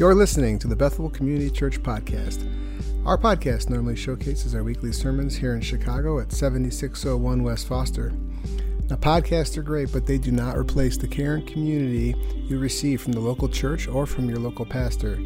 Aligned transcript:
You're 0.00 0.14
listening 0.14 0.58
to 0.60 0.66
the 0.66 0.74
Bethel 0.74 1.10
Community 1.10 1.50
Church 1.50 1.82
Podcast. 1.82 2.48
Our 3.04 3.18
podcast 3.18 3.68
normally 3.68 3.96
showcases 3.96 4.54
our 4.54 4.64
weekly 4.64 4.92
sermons 4.92 5.36
here 5.36 5.54
in 5.54 5.60
Chicago 5.60 6.20
at 6.20 6.32
7601 6.32 7.42
West 7.42 7.68
Foster. 7.68 8.10
Now, 8.88 8.96
podcasts 8.96 9.58
are 9.58 9.62
great, 9.62 9.92
but 9.92 10.06
they 10.06 10.16
do 10.16 10.32
not 10.32 10.56
replace 10.56 10.96
the 10.96 11.06
care 11.06 11.34
and 11.34 11.46
community 11.46 12.14
you 12.48 12.58
receive 12.58 13.02
from 13.02 13.12
the 13.12 13.20
local 13.20 13.46
church 13.46 13.88
or 13.88 14.06
from 14.06 14.26
your 14.26 14.38
local 14.38 14.64
pastor. 14.64 15.16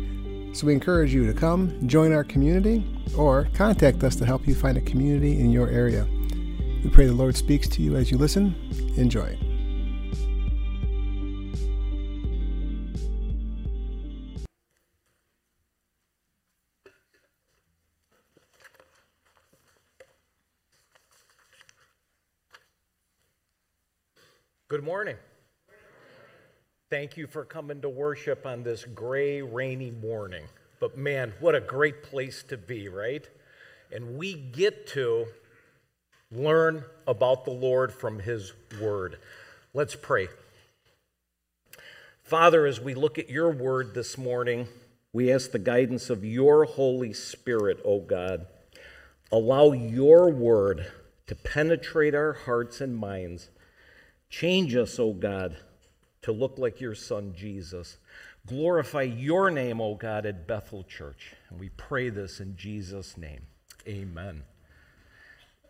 So 0.55 0.67
we 0.67 0.73
encourage 0.73 1.15
you 1.15 1.25
to 1.25 1.33
come, 1.33 1.87
join 1.87 2.13
our 2.13 2.25
community, 2.25 2.85
or 3.17 3.47
contact 3.55 4.03
us 4.03 4.17
to 4.17 4.27
help 4.27 4.45
you 4.45 4.57
find 4.57 4.77
a 4.77 4.81
community 4.81 5.39
in 5.39 5.53
your 5.53 5.69
area. 5.69 6.05
We 6.83 6.91
pray 6.91 7.07
the 7.07 7.13
Lord 7.13 7.37
speaks 7.37 7.69
to 7.69 7.81
you 7.81 7.95
as 7.95 8.11
you 8.11 8.19
listen. 8.19 8.57
Enjoy. 8.97 9.39
Good 24.69 24.83
morning. 24.83 25.17
Thank 26.89 27.19
you 27.19 27.27
for 27.27 27.45
coming 27.45 27.83
to 27.83 27.91
worship 27.91 28.47
on 28.47 28.63
this 28.63 28.83
gray, 28.87 29.43
rainy 29.43 29.91
morning. 29.91 30.45
But 30.81 30.97
man, 30.97 31.35
what 31.39 31.55
a 31.55 31.61
great 31.61 32.03
place 32.03 32.43
to 32.45 32.57
be, 32.57 32.89
right? 32.89 33.29
And 33.93 34.17
we 34.17 34.33
get 34.33 34.87
to 34.89 35.27
learn 36.33 36.83
about 37.07 37.45
the 37.45 37.51
Lord 37.51 37.93
from 37.93 38.21
His 38.21 38.55
Word. 38.81 39.19
Let's 39.75 39.97
pray. 39.97 40.29
Father, 42.23 42.65
as 42.65 42.81
we 42.81 42.95
look 42.95 43.19
at 43.19 43.29
your 43.29 43.51
Word 43.51 43.93
this 43.93 44.17
morning, 44.17 44.69
we 45.13 45.31
ask 45.31 45.51
the 45.51 45.59
guidance 45.59 46.09
of 46.09 46.25
your 46.25 46.65
Holy 46.65 47.13
Spirit, 47.13 47.81
O 47.85 48.01
God. 48.01 48.47
Allow 49.31 49.73
your 49.73 50.31
Word 50.31 50.91
to 51.27 51.35
penetrate 51.35 52.15
our 52.15 52.33
hearts 52.33 52.81
and 52.81 52.97
minds 52.97 53.51
Change 54.41 54.75
us, 54.75 54.99
O 54.99 55.13
God, 55.13 55.57
to 56.23 56.33
look 56.33 56.59
like 56.59 56.81
your 56.81 56.97
Son, 56.97 57.35
Jesus. 57.37 57.99
Glorify 58.49 59.03
your 59.03 59.49
name, 59.49 59.81
O 59.81 59.95
God, 59.95 60.27
at 60.27 60.49
Bethel 60.49 60.83
Church. 60.83 61.35
And 61.49 61.61
we 61.61 61.69
pray 61.69 62.09
this 62.09 62.41
in 62.41 62.57
Jesus' 62.57 63.17
name. 63.17 63.43
Amen. 63.87 64.43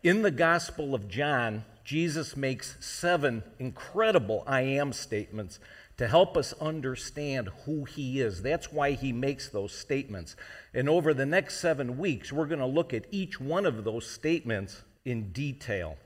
In 0.03 0.23
the 0.23 0.31
Gospel 0.31 0.95
of 0.95 1.09
John, 1.09 1.67
Jesus 1.85 2.39
makes 2.39 2.79
seven 2.81 3.43
incredible 3.59 4.43
I 4.47 4.63
am 4.63 4.95
statements 4.95 5.61
to 5.99 6.09
help 6.09 6.35
us 6.35 6.55
understand 6.55 7.51
who 7.67 7.85
he 7.85 8.23
is. 8.23 8.41
That's 8.41 8.73
why 8.73 8.93
he 8.93 9.13
makes 9.13 9.51
those 9.51 9.75
statements. 9.75 10.37
And 10.73 10.89
over 10.89 11.13
the 11.13 11.27
next 11.27 11.61
seven 11.61 11.99
weeks, 11.99 12.33
we're 12.33 12.47
going 12.47 12.61
to 12.61 12.67
look 12.67 12.95
at 12.95 13.05
each 13.11 13.39
one 13.39 13.67
of 13.67 13.85
those 13.85 14.09
statements 14.09 14.85
in 15.05 15.33
detail. 15.33 15.99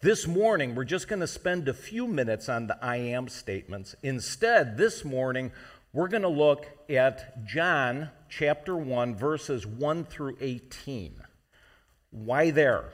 This 0.00 0.28
morning, 0.28 0.76
we're 0.76 0.84
just 0.84 1.08
going 1.08 1.18
to 1.22 1.26
spend 1.26 1.66
a 1.66 1.74
few 1.74 2.06
minutes 2.06 2.48
on 2.48 2.68
the 2.68 2.78
I 2.80 2.98
am 2.98 3.26
statements. 3.26 3.96
Instead, 4.00 4.76
this 4.76 5.04
morning, 5.04 5.50
we're 5.92 6.06
going 6.06 6.22
to 6.22 6.28
look 6.28 6.66
at 6.88 7.44
John 7.44 8.10
chapter 8.28 8.76
1, 8.76 9.16
verses 9.16 9.66
1 9.66 10.04
through 10.04 10.36
18. 10.40 11.20
Why 12.12 12.52
there? 12.52 12.92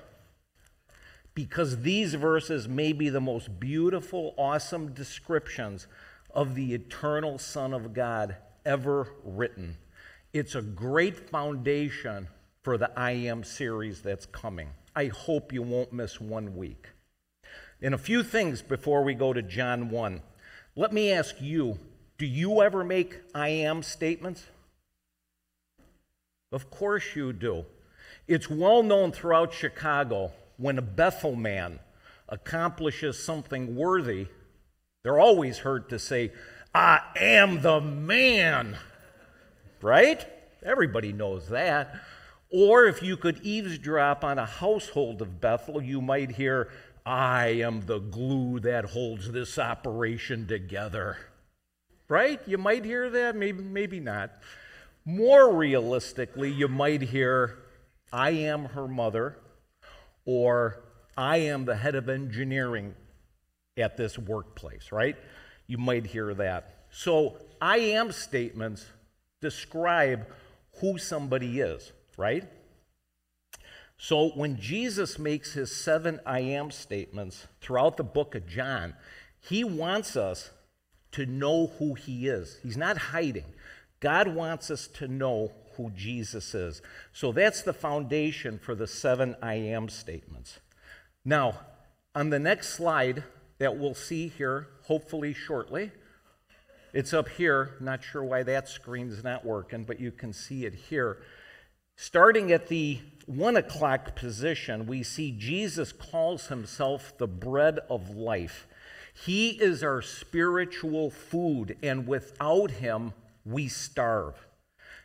Because 1.34 1.82
these 1.82 2.14
verses 2.14 2.68
may 2.68 2.94
be 2.94 3.10
the 3.10 3.20
most 3.20 3.60
beautiful, 3.60 4.32
awesome 4.38 4.94
descriptions 4.94 5.86
of 6.30 6.54
the 6.54 6.72
eternal 6.72 7.38
Son 7.38 7.74
of 7.74 7.92
God 7.92 8.36
ever 8.64 9.08
written. 9.22 9.76
It's 10.32 10.54
a 10.54 10.62
great 10.62 11.28
foundation 11.28 12.28
for 12.62 12.78
the 12.78 12.90
I 12.98 13.10
Am 13.10 13.44
series 13.44 14.00
that's 14.00 14.24
coming. 14.24 14.70
I 14.96 15.08
hope 15.08 15.52
you 15.52 15.60
won't 15.60 15.92
miss 15.92 16.18
one 16.18 16.56
week. 16.56 16.86
And 17.82 17.94
a 17.94 17.98
few 17.98 18.22
things 18.22 18.62
before 18.62 19.02
we 19.02 19.14
go 19.14 19.32
to 19.32 19.42
John 19.42 19.90
1. 19.90 20.22
Let 20.76 20.92
me 20.92 21.12
ask 21.12 21.36
you 21.40 21.78
do 22.16 22.26
you 22.26 22.62
ever 22.62 22.84
make 22.84 23.20
I 23.34 23.48
am 23.48 23.82
statements? 23.82 24.46
Of 26.52 26.70
course 26.70 27.16
you 27.16 27.32
do. 27.32 27.64
It's 28.28 28.48
well 28.48 28.82
known 28.82 29.10
throughout 29.10 29.52
Chicago 29.52 30.32
when 30.56 30.78
a 30.78 30.82
Bethel 30.82 31.34
man 31.34 31.80
accomplishes 32.28 33.22
something 33.22 33.74
worthy, 33.74 34.28
they're 35.02 35.20
always 35.20 35.58
heard 35.58 35.88
to 35.90 35.98
say, 35.98 36.32
I 36.74 37.00
am 37.16 37.60
the 37.62 37.80
man. 37.80 38.78
Right? 39.82 40.26
Everybody 40.62 41.12
knows 41.12 41.48
that. 41.48 42.00
Or 42.50 42.84
if 42.84 43.02
you 43.02 43.16
could 43.16 43.40
eavesdrop 43.42 44.24
on 44.24 44.38
a 44.38 44.46
household 44.46 45.20
of 45.20 45.40
Bethel, 45.40 45.82
you 45.82 46.00
might 46.00 46.30
hear, 46.30 46.70
I 47.06 47.48
am 47.48 47.84
the 47.86 47.98
glue 47.98 48.60
that 48.60 48.86
holds 48.86 49.30
this 49.30 49.58
operation 49.58 50.46
together. 50.46 51.18
Right? 52.08 52.40
You 52.46 52.58
might 52.58 52.84
hear 52.84 53.10
that, 53.10 53.36
maybe, 53.36 53.62
maybe 53.62 54.00
not. 54.00 54.30
More 55.04 55.54
realistically, 55.54 56.50
you 56.50 56.68
might 56.68 57.02
hear, 57.02 57.58
I 58.12 58.30
am 58.30 58.66
her 58.66 58.88
mother, 58.88 59.38
or 60.24 60.82
I 61.16 61.38
am 61.38 61.66
the 61.66 61.76
head 61.76 61.94
of 61.94 62.08
engineering 62.08 62.94
at 63.76 63.96
this 63.96 64.18
workplace, 64.18 64.92
right? 64.92 65.16
You 65.66 65.78
might 65.78 66.06
hear 66.06 66.32
that. 66.34 66.86
So, 66.90 67.36
I 67.60 67.78
am 67.78 68.12
statements 68.12 68.86
describe 69.40 70.26
who 70.80 70.96
somebody 70.98 71.60
is, 71.60 71.92
right? 72.16 72.44
So 73.96 74.30
when 74.30 74.58
Jesus 74.58 75.18
makes 75.18 75.52
his 75.52 75.74
seven 75.74 76.20
I 76.26 76.40
am 76.40 76.70
statements 76.70 77.46
throughout 77.60 77.96
the 77.96 78.04
book 78.04 78.34
of 78.34 78.46
John, 78.46 78.94
he 79.40 79.64
wants 79.64 80.16
us 80.16 80.50
to 81.12 81.26
know 81.26 81.68
who 81.78 81.94
he 81.94 82.28
is. 82.28 82.58
He's 82.62 82.76
not 82.76 82.96
hiding. 82.96 83.44
God 84.00 84.28
wants 84.28 84.70
us 84.70 84.88
to 84.88 85.08
know 85.08 85.52
who 85.76 85.90
Jesus 85.90 86.54
is. 86.54 86.82
So 87.12 87.32
that's 87.32 87.62
the 87.62 87.72
foundation 87.72 88.58
for 88.58 88.74
the 88.74 88.86
seven 88.86 89.36
I 89.40 89.54
am 89.54 89.88
statements. 89.88 90.58
Now, 91.24 91.60
on 92.14 92.30
the 92.30 92.38
next 92.38 92.70
slide 92.70 93.24
that 93.58 93.76
we'll 93.76 93.94
see 93.94 94.28
here, 94.28 94.68
hopefully 94.82 95.32
shortly, 95.32 95.90
it's 96.92 97.12
up 97.12 97.28
here. 97.28 97.76
Not 97.80 98.04
sure 98.04 98.22
why 98.22 98.42
that 98.44 98.68
screen's 98.68 99.24
not 99.24 99.44
working, 99.44 99.84
but 99.84 100.00
you 100.00 100.12
can 100.12 100.32
see 100.32 100.64
it 100.64 100.74
here. 100.74 101.18
Starting 101.96 102.52
at 102.52 102.68
the 102.68 103.00
one 103.26 103.56
o'clock 103.56 104.14
position, 104.16 104.86
we 104.86 105.02
see 105.02 105.32
Jesus 105.32 105.92
calls 105.92 106.48
himself 106.48 107.16
the 107.16 107.26
bread 107.26 107.80
of 107.88 108.10
life. 108.10 108.66
He 109.14 109.50
is 109.50 109.82
our 109.82 110.02
spiritual 110.02 111.10
food, 111.10 111.76
and 111.82 112.06
without 112.06 112.72
him, 112.72 113.12
we 113.44 113.68
starve. 113.68 114.46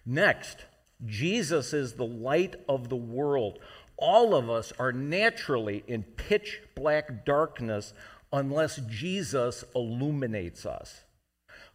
Next, 0.06 0.66
Jesus 1.06 1.74
is 1.74 1.94
the 1.94 2.06
light 2.06 2.56
of 2.68 2.90
the 2.90 2.96
world. 2.96 3.60
All 3.98 4.34
of 4.34 4.50
us 4.50 4.74
are 4.80 4.92
naturally 4.92 5.84
in 5.88 6.04
pitch 6.04 6.62
black 6.76 7.26
darkness 7.26 7.94
unless 8.34 8.78
Jesus 8.88 9.64
illuminates 9.76 10.66
us. 10.66 11.02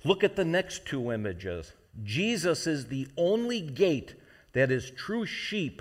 Look 0.05 0.25
at 0.25 0.37
the 0.37 0.45
next 0.45 0.85
two 0.87 1.13
images. 1.13 1.73
Jesus 2.03 2.67
is 2.67 2.87
the 2.87 3.09
only 3.17 3.61
gate 3.61 4.15
that 4.53 4.71
his 4.71 4.91
true 4.91 5.27
sheep 5.27 5.81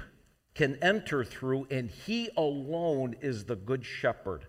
can 0.55 0.77
enter 0.81 1.23
through, 1.23 1.67
and 1.71 1.89
he 1.89 2.29
alone 2.37 3.15
is 3.21 3.45
the 3.45 3.55
good 3.55 3.85
shepherd. 3.85 4.45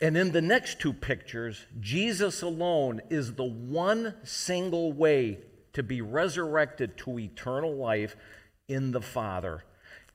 And 0.00 0.16
in 0.16 0.30
the 0.30 0.42
next 0.42 0.78
two 0.78 0.92
pictures, 0.92 1.66
Jesus 1.80 2.42
alone 2.42 3.00
is 3.10 3.34
the 3.34 3.44
one 3.44 4.14
single 4.22 4.92
way 4.92 5.38
to 5.72 5.82
be 5.82 6.00
resurrected 6.00 6.96
to 6.98 7.18
eternal 7.18 7.74
life 7.74 8.16
in 8.68 8.92
the 8.92 9.00
Father. 9.00 9.64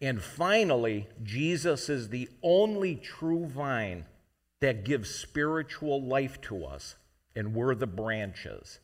And 0.01 0.21
finally, 0.21 1.07
Jesus 1.21 1.89
is 1.89 2.09
the 2.09 2.29
only 2.41 2.95
true 2.95 3.45
vine 3.45 4.05
that 4.61 4.85
gives 4.85 5.09
spiritual 5.09 6.01
life 6.01 6.39
to 6.41 6.65
us, 6.65 6.95
and 7.35 7.53
we're 7.53 7.75
the 7.75 7.87
branches. 7.87 8.79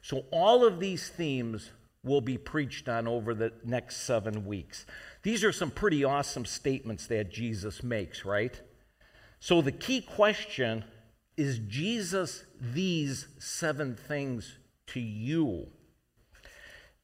So, 0.00 0.24
all 0.30 0.64
of 0.64 0.80
these 0.80 1.08
themes 1.08 1.70
will 2.04 2.20
be 2.20 2.38
preached 2.38 2.88
on 2.88 3.06
over 3.06 3.34
the 3.34 3.52
next 3.64 3.98
seven 3.98 4.46
weeks. 4.46 4.86
These 5.22 5.44
are 5.44 5.52
some 5.52 5.70
pretty 5.70 6.04
awesome 6.04 6.44
statements 6.44 7.06
that 7.06 7.30
Jesus 7.30 7.82
makes, 7.82 8.24
right? 8.24 8.60
So 9.38 9.60
the 9.60 9.72
key 9.72 10.00
question 10.00 10.84
is 11.36 11.58
Jesus 11.60 12.44
these 12.60 13.28
seven 13.38 13.94
things 13.96 14.58
to 14.88 15.00
you? 15.00 15.68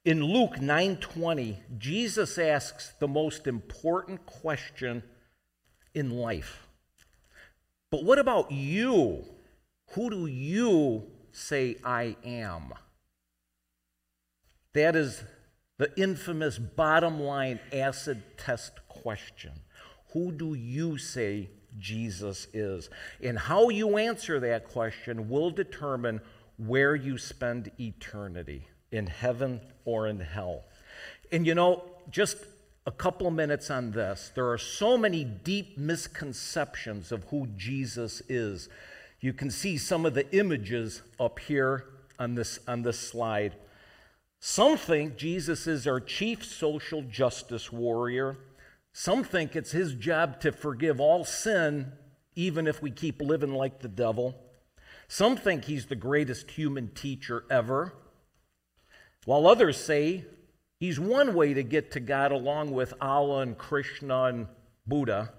In 0.04 0.22
Luke 0.22 0.58
9:20, 0.60 1.58
Jesus 1.78 2.38
asks 2.38 2.92
the 2.98 3.08
most 3.08 3.46
important 3.46 4.26
question 4.26 5.02
in 5.94 6.10
life. 6.10 6.66
But 7.90 8.04
what 8.04 8.18
about 8.18 8.50
you? 8.52 9.24
Who 9.92 10.10
do 10.10 10.26
you 10.26 11.10
say 11.32 11.76
I 11.84 12.16
am? 12.24 12.72
That 14.74 14.94
is 14.96 15.24
the 15.78 15.90
infamous 16.00 16.58
bottom 16.58 17.20
line 17.20 17.60
acid 17.72 18.22
test 18.36 18.72
question. 18.88 19.52
Who 20.12 20.32
do 20.32 20.54
you 20.54 20.98
say 20.98 21.48
Jesus 21.78 22.48
is? 22.52 22.90
And 23.22 23.38
how 23.38 23.68
you 23.68 23.96
answer 23.96 24.40
that 24.40 24.68
question 24.68 25.28
will 25.28 25.50
determine 25.50 26.20
where 26.56 26.96
you 26.96 27.16
spend 27.16 27.70
eternity 27.78 28.66
in 28.90 29.06
heaven 29.06 29.60
or 29.84 30.08
in 30.08 30.18
hell. 30.18 30.64
And 31.30 31.46
you 31.46 31.54
know, 31.54 31.84
just 32.10 32.38
a 32.86 32.90
couple 32.90 33.30
minutes 33.30 33.70
on 33.70 33.92
this. 33.92 34.32
There 34.34 34.50
are 34.50 34.58
so 34.58 34.96
many 34.96 35.22
deep 35.22 35.76
misconceptions 35.76 37.12
of 37.12 37.22
who 37.24 37.46
Jesus 37.56 38.22
is. 38.28 38.68
You 39.20 39.32
can 39.32 39.50
see 39.50 39.76
some 39.76 40.06
of 40.06 40.14
the 40.14 40.28
images 40.34 41.02
up 41.20 41.38
here 41.38 41.84
on 42.18 42.34
this, 42.34 42.58
on 42.66 42.82
this 42.82 42.98
slide. 42.98 43.54
Some 44.40 44.76
think 44.76 45.16
Jesus 45.16 45.66
is 45.66 45.86
our 45.86 46.00
chief 46.00 46.44
social 46.44 47.02
justice 47.02 47.72
warrior. 47.72 48.36
Some 48.92 49.24
think 49.24 49.56
it's 49.56 49.72
his 49.72 49.94
job 49.94 50.40
to 50.40 50.52
forgive 50.52 51.00
all 51.00 51.24
sin, 51.24 51.92
even 52.36 52.66
if 52.66 52.80
we 52.80 52.90
keep 52.90 53.20
living 53.20 53.52
like 53.52 53.80
the 53.80 53.88
devil. 53.88 54.36
Some 55.08 55.36
think 55.36 55.64
he's 55.64 55.86
the 55.86 55.96
greatest 55.96 56.52
human 56.52 56.88
teacher 56.94 57.44
ever, 57.50 57.94
while 59.24 59.46
others 59.46 59.76
say 59.76 60.24
he's 60.78 61.00
one 61.00 61.34
way 61.34 61.54
to 61.54 61.62
get 61.62 61.90
to 61.92 62.00
God 62.00 62.30
along 62.30 62.70
with 62.72 62.94
Allah 63.00 63.40
and 63.40 63.58
Krishna 63.58 64.24
and 64.24 64.46
Buddha. 64.86 65.32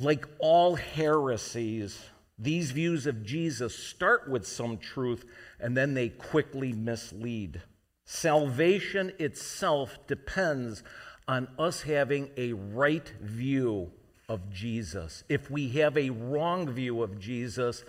Like 0.00 0.26
all 0.40 0.74
heresies, 0.74 1.98
these 2.38 2.70
views 2.70 3.06
of 3.06 3.24
Jesus 3.24 3.74
start 3.74 4.28
with 4.28 4.46
some 4.46 4.78
truth 4.78 5.24
and 5.58 5.76
then 5.76 5.94
they 5.94 6.10
quickly 6.10 6.72
mislead. 6.72 7.62
Salvation 8.04 9.12
itself 9.18 9.98
depends 10.06 10.82
on 11.26 11.48
us 11.58 11.82
having 11.82 12.30
a 12.36 12.52
right 12.52 13.08
view 13.20 13.90
of 14.28 14.50
Jesus. 14.52 15.24
If 15.28 15.50
we 15.50 15.70
have 15.70 15.96
a 15.96 16.10
wrong 16.10 16.68
view 16.68 17.02
of 17.02 17.18
Jesus, 17.18 17.84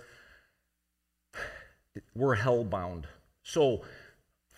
we're 2.14 2.36
hellbound. 2.36 3.04
So, 3.42 3.82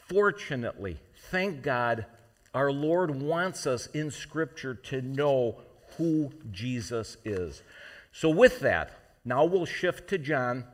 fortunately, 0.08 0.98
thank 1.30 1.62
God, 1.62 2.06
our 2.54 2.72
Lord 2.72 3.20
wants 3.22 3.66
us 3.66 3.86
in 3.88 4.10
Scripture 4.10 4.74
to 4.74 5.02
know 5.02 5.60
who 5.96 6.30
Jesus 6.50 7.16
is. 7.24 7.62
So, 8.12 8.30
with 8.30 8.60
that, 8.60 8.99
now 9.24 9.44
we'll 9.44 9.66
shift 9.66 10.08
to 10.08 10.18
John. 10.18 10.64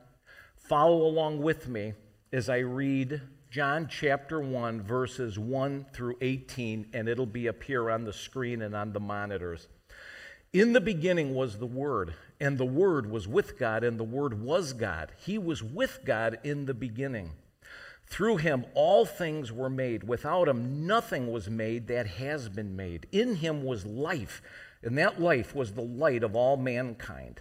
Follow 0.57 1.03
along 1.03 1.43
with 1.43 1.69
me 1.69 1.95
as 2.33 2.49
I 2.49 2.59
read 2.59 3.21
John 3.51 3.89
chapter 3.89 4.41
1, 4.41 4.83
verses 4.83 5.39
1 5.39 5.87
through 5.93 6.17
18, 6.21 6.89
and 6.93 7.09
it'll 7.09 7.27
be 7.27 7.49
up 7.49 7.63
here 7.63 7.91
on 7.91 8.05
the 8.05 8.13
screen 8.13 8.63
and 8.63 8.75
on 8.75 8.93
the 8.93 9.01
monitors. 9.01 9.69
In 10.53 10.73
the 10.73 10.81
beginning 10.81 11.35
was 11.35 11.59
the 11.59 11.67
Word, 11.67 12.15
and 12.41 12.59
the 12.59 12.65
Word 12.65 13.11
was 13.11 13.29
with 13.29 13.59
God, 13.59 13.85
and 13.85 13.99
the 13.99 14.05
Word 14.05 14.43
was 14.43 14.73
God. 14.73 15.13
He 15.19 15.39
was 15.39 15.63
with 15.63 16.01
God 16.05 16.39
in 16.45 16.67
the 16.67 16.75
beginning. 16.75 17.33
Through 18.07 18.39
him 18.39 18.65
all 18.75 19.05
things 19.05 19.51
were 19.53 19.71
made. 19.71 20.05
Without 20.05 20.49
him 20.49 20.87
nothing 20.87 21.33
was 21.33 21.51
made 21.51 21.89
that 21.89 22.07
has 22.07 22.49
been 22.49 22.77
made. 22.77 23.07
In 23.11 23.37
him 23.37 23.65
was 23.65 23.85
life, 23.85 24.41
and 24.83 24.97
that 24.99 25.21
life 25.21 25.55
was 25.55 25.73
the 25.73 25.83
light 25.83 26.23
of 26.23 26.37
all 26.37 26.57
mankind. 26.57 27.41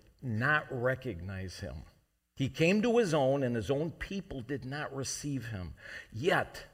not 0.21 0.65
recognize 0.69 1.59
him. 1.59 1.83
He 2.35 2.49
came 2.49 2.81
to 2.81 2.97
his 2.97 3.13
own, 3.13 3.43
and 3.43 3.55
his 3.55 3.69
own 3.69 3.91
people 3.91 4.41
did 4.41 4.65
not 4.65 4.95
receive 4.95 5.47
him. 5.47 5.73
Yet, 6.11 6.65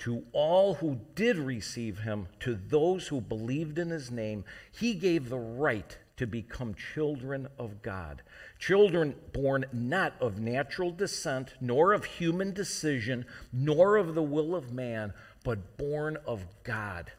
to 0.00 0.24
all 0.32 0.74
who 0.74 1.00
did 1.14 1.36
receive 1.36 2.00
him, 2.00 2.28
to 2.40 2.54
those 2.54 3.08
who 3.08 3.20
believed 3.20 3.78
in 3.78 3.90
his 3.90 4.10
name, 4.10 4.44
he 4.70 4.94
gave 4.94 5.28
the 5.28 5.38
right 5.38 5.98
to 6.18 6.26
become 6.26 6.74
children 6.74 7.48
of 7.58 7.80
God. 7.82 8.22
Children 8.58 9.14
born 9.32 9.64
not 9.72 10.14
of 10.20 10.40
natural 10.40 10.90
descent, 10.90 11.54
nor 11.60 11.92
of 11.92 12.04
human 12.04 12.52
decision, 12.52 13.24
nor 13.52 13.96
of 13.96 14.14
the 14.14 14.22
will 14.22 14.54
of 14.54 14.72
man, 14.72 15.14
but 15.44 15.76
born 15.78 16.16
of 16.26 16.44
God. 16.64 17.12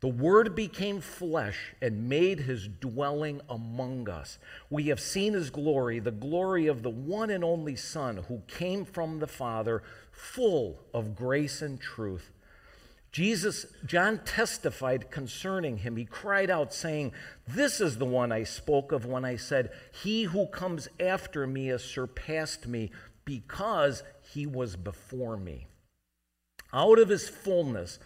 The 0.00 0.08
Word 0.08 0.54
became 0.54 1.02
flesh 1.02 1.74
and 1.82 2.08
made 2.08 2.40
his 2.40 2.66
dwelling 2.66 3.42
among 3.50 4.08
us. 4.08 4.38
We 4.70 4.84
have 4.84 4.98
seen 4.98 5.34
his 5.34 5.50
glory, 5.50 5.98
the 5.98 6.10
glory 6.10 6.66
of 6.66 6.82
the 6.82 6.90
one 6.90 7.28
and 7.28 7.44
only 7.44 7.76
Son 7.76 8.24
who 8.28 8.42
came 8.46 8.86
from 8.86 9.18
the 9.18 9.26
Father, 9.26 9.82
full 10.10 10.80
of 10.94 11.14
grace 11.14 11.60
and 11.60 11.78
truth. 11.78 12.30
Jesus, 13.12 13.66
John 13.84 14.20
testified 14.24 15.10
concerning 15.10 15.78
him. 15.78 15.96
He 15.96 16.04
cried 16.06 16.48
out, 16.48 16.72
saying, 16.72 17.12
This 17.46 17.80
is 17.80 17.98
the 17.98 18.06
one 18.06 18.32
I 18.32 18.44
spoke 18.44 18.92
of 18.92 19.04
when 19.04 19.24
I 19.24 19.36
said, 19.36 19.70
He 20.02 20.24
who 20.24 20.46
comes 20.46 20.88
after 20.98 21.46
me 21.46 21.66
has 21.66 21.84
surpassed 21.84 22.66
me 22.66 22.90
because 23.24 24.02
he 24.22 24.46
was 24.46 24.76
before 24.76 25.36
me. 25.36 25.66
Out 26.72 27.00
of 27.00 27.08
his 27.08 27.28
fullness, 27.28 27.98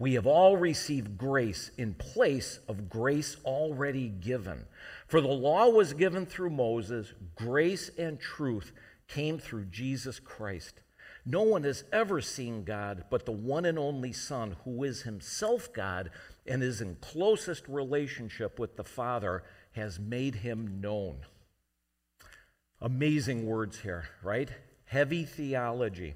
we 0.00 0.14
have 0.14 0.26
all 0.26 0.56
received 0.56 1.18
grace 1.18 1.70
in 1.76 1.92
place 1.92 2.58
of 2.66 2.88
grace 2.88 3.36
already 3.44 4.08
given. 4.08 4.64
For 5.06 5.20
the 5.20 5.28
law 5.28 5.68
was 5.68 5.92
given 5.92 6.24
through 6.24 6.50
Moses, 6.50 7.12
grace 7.34 7.90
and 7.98 8.18
truth 8.18 8.72
came 9.08 9.38
through 9.38 9.66
Jesus 9.66 10.18
Christ. 10.18 10.80
No 11.26 11.42
one 11.42 11.64
has 11.64 11.84
ever 11.92 12.22
seen 12.22 12.64
God 12.64 13.04
but 13.10 13.26
the 13.26 13.32
one 13.32 13.66
and 13.66 13.78
only 13.78 14.10
Son, 14.14 14.56
who 14.64 14.84
is 14.84 15.02
himself 15.02 15.70
God 15.70 16.10
and 16.46 16.62
is 16.62 16.80
in 16.80 16.96
closest 17.02 17.68
relationship 17.68 18.58
with 18.58 18.76
the 18.76 18.84
Father, 18.84 19.42
has 19.72 20.00
made 20.00 20.36
him 20.36 20.80
known. 20.80 21.18
Amazing 22.80 23.44
words 23.44 23.80
here, 23.80 24.06
right? 24.22 24.48
Heavy 24.86 25.24
theology. 25.26 26.14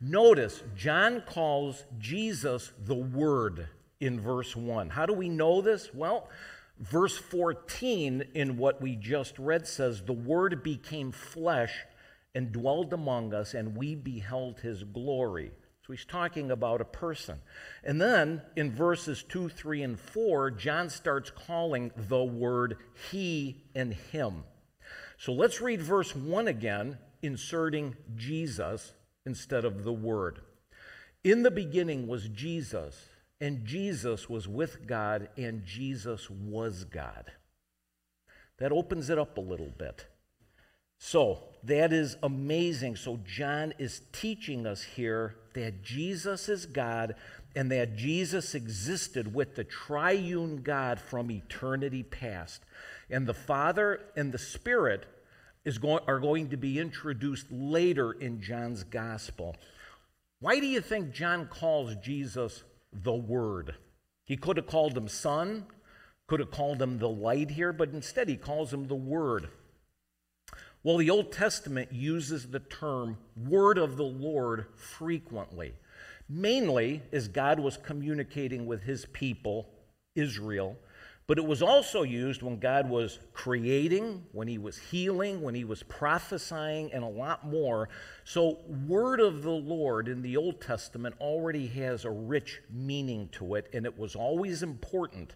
Notice, 0.00 0.62
John 0.76 1.22
calls 1.22 1.84
Jesus 1.98 2.72
the 2.84 2.94
Word 2.94 3.68
in 4.00 4.20
verse 4.20 4.54
1. 4.54 4.90
How 4.90 5.06
do 5.06 5.12
we 5.12 5.28
know 5.28 5.60
this? 5.60 5.92
Well, 5.92 6.28
verse 6.78 7.18
14 7.18 8.28
in 8.34 8.56
what 8.56 8.80
we 8.80 8.94
just 8.94 9.36
read 9.40 9.66
says, 9.66 10.02
The 10.02 10.12
Word 10.12 10.62
became 10.62 11.10
flesh 11.10 11.84
and 12.32 12.52
dwelled 12.52 12.92
among 12.92 13.34
us, 13.34 13.54
and 13.54 13.76
we 13.76 13.96
beheld 13.96 14.60
his 14.60 14.84
glory. 14.84 15.50
So 15.84 15.92
he's 15.92 16.04
talking 16.04 16.52
about 16.52 16.80
a 16.80 16.84
person. 16.84 17.40
And 17.82 18.00
then 18.00 18.42
in 18.54 18.70
verses 18.70 19.24
2, 19.24 19.48
3, 19.48 19.82
and 19.82 19.98
4, 19.98 20.52
John 20.52 20.90
starts 20.90 21.30
calling 21.30 21.90
the 21.96 22.22
word 22.22 22.76
he 23.10 23.64
and 23.74 23.94
him. 23.94 24.44
So 25.16 25.32
let's 25.32 25.60
read 25.60 25.80
verse 25.80 26.14
1 26.14 26.46
again, 26.46 26.98
inserting 27.22 27.96
Jesus 28.14 28.92
instead 29.28 29.66
of 29.66 29.84
the 29.84 29.92
Word. 29.92 30.40
In 31.22 31.42
the 31.42 31.50
beginning 31.50 32.08
was 32.08 32.28
Jesus, 32.28 33.10
and 33.40 33.66
Jesus 33.66 34.28
was 34.28 34.48
with 34.48 34.86
God, 34.86 35.28
and 35.36 35.64
Jesus 35.66 36.30
was 36.30 36.84
God. 36.84 37.30
That 38.56 38.72
opens 38.72 39.10
it 39.10 39.18
up 39.18 39.36
a 39.36 39.42
little 39.42 39.72
bit. 39.76 40.06
So, 40.96 41.44
that 41.62 41.92
is 41.92 42.16
amazing. 42.22 42.96
So, 42.96 43.20
John 43.24 43.74
is 43.78 44.00
teaching 44.12 44.66
us 44.66 44.82
here 44.82 45.36
that 45.52 45.82
Jesus 45.82 46.48
is 46.48 46.64
God 46.64 47.14
and 47.54 47.70
that 47.70 47.96
Jesus 47.96 48.54
existed 48.54 49.34
with 49.34 49.54
the 49.54 49.64
triune 49.64 50.62
God 50.62 50.98
from 50.98 51.30
eternity 51.30 52.02
past. 52.02 52.62
And 53.10 53.26
the 53.26 53.34
Father 53.34 54.00
and 54.16 54.32
the 54.32 54.38
Spirit 54.38 55.06
is 55.68 55.78
going, 55.78 56.02
are 56.06 56.18
going 56.18 56.48
to 56.48 56.56
be 56.56 56.78
introduced 56.78 57.46
later 57.50 58.12
in 58.12 58.40
John's 58.40 58.82
gospel. 58.82 59.54
Why 60.40 60.58
do 60.60 60.66
you 60.66 60.80
think 60.80 61.12
John 61.12 61.46
calls 61.46 61.94
Jesus 61.96 62.64
the 62.92 63.12
Word? 63.12 63.74
He 64.24 64.36
could 64.36 64.56
have 64.56 64.66
called 64.66 64.96
him 64.96 65.08
Son, 65.08 65.66
could 66.26 66.40
have 66.40 66.50
called 66.50 66.80
him 66.80 66.98
the 66.98 67.08
light 67.08 67.50
here, 67.50 67.72
but 67.72 67.90
instead 67.90 68.28
he 68.28 68.36
calls 68.36 68.72
him 68.72 68.88
the 68.88 68.94
Word. 68.94 69.48
Well, 70.82 70.96
the 70.96 71.10
Old 71.10 71.32
Testament 71.32 71.92
uses 71.92 72.48
the 72.48 72.60
term 72.60 73.18
word 73.36 73.78
of 73.78 73.96
the 73.96 74.04
Lord 74.04 74.66
frequently 74.74 75.74
mainly 76.28 77.02
as 77.12 77.28
God 77.28 77.58
was 77.58 77.78
communicating 77.78 78.66
with 78.66 78.82
his 78.82 79.06
people, 79.06 79.68
Israel. 80.14 80.76
But 81.28 81.36
it 81.36 81.44
was 81.44 81.60
also 81.60 82.04
used 82.04 82.42
when 82.42 82.58
God 82.58 82.88
was 82.88 83.18
creating, 83.34 84.24
when 84.32 84.48
he 84.48 84.56
was 84.56 84.78
healing, 84.78 85.42
when 85.42 85.54
he 85.54 85.62
was 85.62 85.82
prophesying, 85.82 86.90
and 86.90 87.04
a 87.04 87.08
lot 87.08 87.46
more. 87.46 87.90
So, 88.24 88.60
word 88.86 89.20
of 89.20 89.42
the 89.42 89.50
Lord 89.50 90.08
in 90.08 90.22
the 90.22 90.38
Old 90.38 90.62
Testament 90.62 91.14
already 91.20 91.66
has 91.66 92.06
a 92.06 92.10
rich 92.10 92.62
meaning 92.72 93.28
to 93.32 93.56
it, 93.56 93.68
and 93.74 93.84
it 93.84 93.98
was 93.98 94.16
always 94.16 94.62
important. 94.62 95.34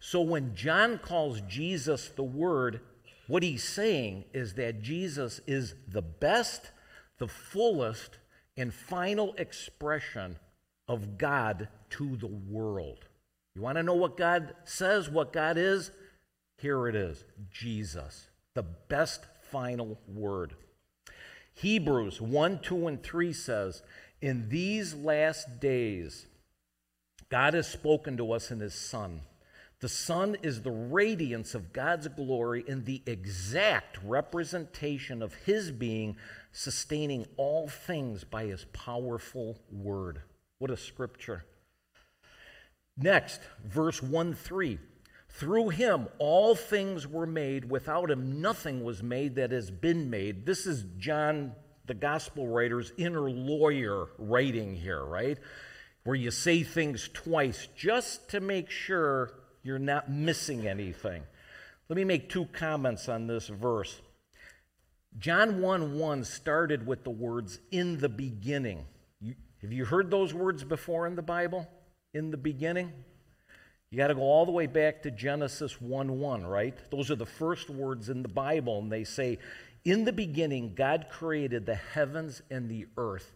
So, 0.00 0.20
when 0.20 0.56
John 0.56 0.98
calls 0.98 1.40
Jesus 1.42 2.08
the 2.08 2.24
Word, 2.24 2.80
what 3.28 3.44
he's 3.44 3.62
saying 3.62 4.24
is 4.34 4.54
that 4.54 4.82
Jesus 4.82 5.40
is 5.46 5.76
the 5.86 6.02
best, 6.02 6.72
the 7.18 7.28
fullest, 7.28 8.18
and 8.56 8.74
final 8.74 9.34
expression 9.38 10.40
of 10.88 11.16
God 11.16 11.68
to 11.90 12.16
the 12.16 12.26
world. 12.26 13.06
You 13.54 13.62
want 13.62 13.76
to 13.76 13.82
know 13.82 13.94
what 13.94 14.16
God 14.16 14.54
says, 14.64 15.10
what 15.10 15.32
God 15.32 15.58
is? 15.58 15.90
Here 16.58 16.88
it 16.88 16.94
is 16.94 17.24
Jesus, 17.50 18.28
the 18.54 18.62
best 18.62 19.26
final 19.50 19.98
word. 20.08 20.54
Hebrews 21.54 22.20
1, 22.20 22.60
2, 22.60 22.86
and 22.86 23.02
3 23.02 23.32
says, 23.32 23.82
In 24.20 24.48
these 24.48 24.94
last 24.94 25.60
days, 25.60 26.26
God 27.28 27.54
has 27.54 27.66
spoken 27.66 28.16
to 28.16 28.32
us 28.32 28.50
in 28.50 28.60
His 28.60 28.74
Son. 28.74 29.22
The 29.80 29.88
Son 29.88 30.36
is 30.42 30.62
the 30.62 30.70
radiance 30.70 31.54
of 31.54 31.72
God's 31.72 32.06
glory 32.08 32.64
and 32.68 32.84
the 32.86 33.02
exact 33.04 33.98
representation 34.04 35.22
of 35.22 35.34
His 35.34 35.72
being, 35.72 36.16
sustaining 36.52 37.26
all 37.36 37.68
things 37.68 38.22
by 38.22 38.44
His 38.44 38.64
powerful 38.72 39.58
word. 39.70 40.22
What 40.58 40.70
a 40.70 40.76
scripture. 40.76 41.44
Next, 42.96 43.40
verse 43.64 44.02
1 44.02 44.34
3. 44.34 44.78
Through 45.28 45.70
him 45.70 46.08
all 46.18 46.54
things 46.54 47.06
were 47.06 47.26
made. 47.26 47.70
Without 47.70 48.10
him 48.10 48.42
nothing 48.42 48.84
was 48.84 49.02
made 49.02 49.36
that 49.36 49.50
has 49.50 49.70
been 49.70 50.10
made. 50.10 50.44
This 50.44 50.66
is 50.66 50.84
John, 50.98 51.52
the 51.86 51.94
gospel 51.94 52.48
writer's 52.48 52.92
inner 52.98 53.30
lawyer 53.30 54.08
writing 54.18 54.74
here, 54.74 55.02
right? 55.02 55.38
Where 56.04 56.16
you 56.16 56.30
say 56.30 56.62
things 56.62 57.08
twice 57.12 57.68
just 57.74 58.28
to 58.30 58.40
make 58.40 58.68
sure 58.68 59.32
you're 59.62 59.78
not 59.78 60.10
missing 60.10 60.66
anything. 60.66 61.22
Let 61.88 61.96
me 61.96 62.04
make 62.04 62.28
two 62.28 62.46
comments 62.46 63.08
on 63.08 63.26
this 63.26 63.48
verse. 63.48 64.00
John 65.18 65.60
1 65.60 65.98
1 65.98 66.24
started 66.24 66.86
with 66.86 67.04
the 67.04 67.10
words, 67.10 67.58
in 67.70 67.98
the 67.98 68.08
beginning. 68.08 68.86
You, 69.20 69.34
have 69.62 69.72
you 69.72 69.84
heard 69.84 70.10
those 70.10 70.32
words 70.34 70.64
before 70.64 71.06
in 71.06 71.16
the 71.16 71.22
Bible? 71.22 71.68
In 72.14 72.30
the 72.30 72.36
beginning? 72.36 72.92
You 73.90 73.98
got 73.98 74.06
to 74.06 74.14
go 74.14 74.22
all 74.22 74.46
the 74.46 74.52
way 74.52 74.66
back 74.66 75.02
to 75.02 75.10
Genesis 75.10 75.80
1 75.80 76.18
1, 76.18 76.46
right? 76.46 76.76
Those 76.90 77.10
are 77.10 77.16
the 77.16 77.26
first 77.26 77.68
words 77.68 78.08
in 78.08 78.22
the 78.22 78.28
Bible, 78.28 78.78
and 78.78 78.90
they 78.90 79.04
say, 79.04 79.38
In 79.84 80.04
the 80.04 80.12
beginning, 80.12 80.74
God 80.74 81.06
created 81.10 81.66
the 81.66 81.74
heavens 81.74 82.40
and 82.50 82.70
the 82.70 82.86
earth. 82.96 83.32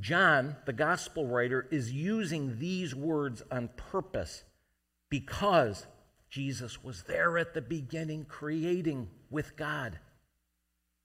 John, 0.00 0.56
the 0.64 0.72
gospel 0.72 1.26
writer, 1.26 1.68
is 1.70 1.92
using 1.92 2.58
these 2.58 2.94
words 2.94 3.42
on 3.50 3.68
purpose 3.76 4.44
because 5.10 5.86
Jesus 6.30 6.82
was 6.82 7.04
there 7.04 7.38
at 7.38 7.54
the 7.54 7.62
beginning 7.62 8.24
creating 8.24 9.08
with 9.30 9.56
God. 9.56 9.98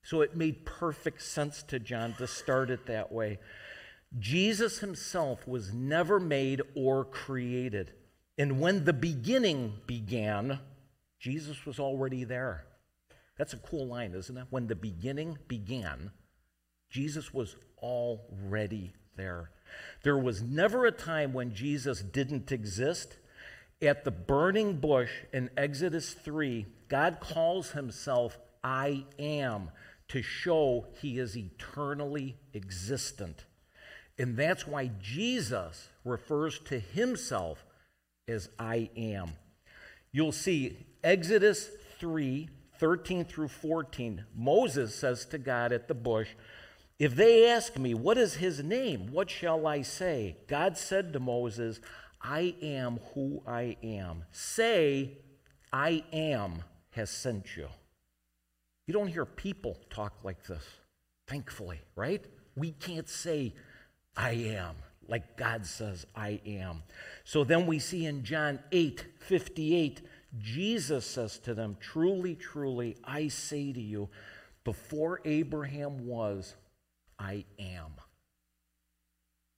So 0.03 0.21
it 0.21 0.35
made 0.35 0.65
perfect 0.65 1.21
sense 1.21 1.61
to 1.63 1.79
John 1.79 2.15
to 2.17 2.27
start 2.27 2.69
it 2.69 2.87
that 2.87 3.11
way. 3.11 3.39
Jesus 4.19 4.79
himself 4.79 5.47
was 5.47 5.73
never 5.73 6.19
made 6.19 6.61
or 6.75 7.05
created. 7.05 7.93
And 8.37 8.59
when 8.59 8.85
the 8.85 8.93
beginning 8.93 9.73
began, 9.87 10.59
Jesus 11.19 11.65
was 11.65 11.79
already 11.79 12.23
there. 12.23 12.65
That's 13.37 13.53
a 13.53 13.57
cool 13.57 13.87
line, 13.87 14.13
isn't 14.13 14.37
it? 14.37 14.45
When 14.49 14.67
the 14.67 14.75
beginning 14.75 15.37
began, 15.47 16.11
Jesus 16.89 17.33
was 17.33 17.55
already 17.77 18.93
there. 19.15 19.51
There 20.03 20.17
was 20.17 20.41
never 20.41 20.85
a 20.85 20.91
time 20.91 21.33
when 21.33 21.53
Jesus 21.53 22.01
didn't 22.01 22.51
exist. 22.51 23.17
At 23.81 24.03
the 24.03 24.11
burning 24.11 24.77
bush 24.77 25.11
in 25.33 25.49
Exodus 25.57 26.13
3, 26.13 26.65
God 26.87 27.19
calls 27.19 27.71
himself 27.71 28.37
I 28.63 29.05
am 29.17 29.71
to 30.09 30.21
show 30.21 30.87
he 31.01 31.17
is 31.17 31.37
eternally 31.37 32.37
existent. 32.53 33.45
And 34.17 34.37
that's 34.37 34.67
why 34.67 34.91
Jesus 35.01 35.89
refers 36.03 36.59
to 36.65 36.79
himself 36.79 37.65
as 38.27 38.49
I 38.59 38.89
am. 38.95 39.31
You'll 40.11 40.31
see 40.31 40.77
Exodus 41.03 41.69
3 41.99 42.49
13 42.77 43.25
through 43.25 43.47
14. 43.47 44.25
Moses 44.35 44.95
says 44.95 45.25
to 45.25 45.37
God 45.37 45.71
at 45.71 45.87
the 45.87 45.93
bush, 45.93 46.29
If 46.97 47.15
they 47.15 47.47
ask 47.47 47.77
me, 47.77 47.93
What 47.93 48.17
is 48.17 48.35
his 48.35 48.63
name? 48.63 49.11
What 49.11 49.29
shall 49.29 49.67
I 49.67 49.83
say? 49.83 50.37
God 50.47 50.77
said 50.77 51.13
to 51.13 51.19
Moses, 51.19 51.79
I 52.19 52.55
am 52.61 52.99
who 53.13 53.43
I 53.47 53.77
am. 53.83 54.23
Say, 54.31 55.17
I 55.71 56.03
am 56.11 56.63
has 56.91 57.09
sent 57.09 57.55
you. 57.55 57.67
You 58.87 58.93
don't 58.93 59.07
hear 59.07 59.25
people 59.25 59.77
talk 59.89 60.13
like 60.23 60.45
this, 60.45 60.63
thankfully, 61.27 61.79
right? 61.95 62.23
We 62.55 62.71
can't 62.71 63.07
say, 63.07 63.53
I 64.15 64.31
am, 64.31 64.75
like 65.07 65.37
God 65.37 65.65
says, 65.65 66.05
I 66.15 66.41
am. 66.45 66.83
So 67.23 67.43
then 67.43 67.65
we 67.65 67.79
see 67.79 68.05
in 68.05 68.23
John 68.23 68.59
8 68.71 69.05
58, 69.19 70.01
Jesus 70.37 71.05
says 71.05 71.37
to 71.39 71.53
them, 71.53 71.77
Truly, 71.79 72.35
truly, 72.35 72.97
I 73.03 73.27
say 73.27 73.73
to 73.73 73.81
you, 73.81 74.09
before 74.63 75.21
Abraham 75.25 76.05
was, 76.05 76.55
I 77.17 77.45
am. 77.59 77.93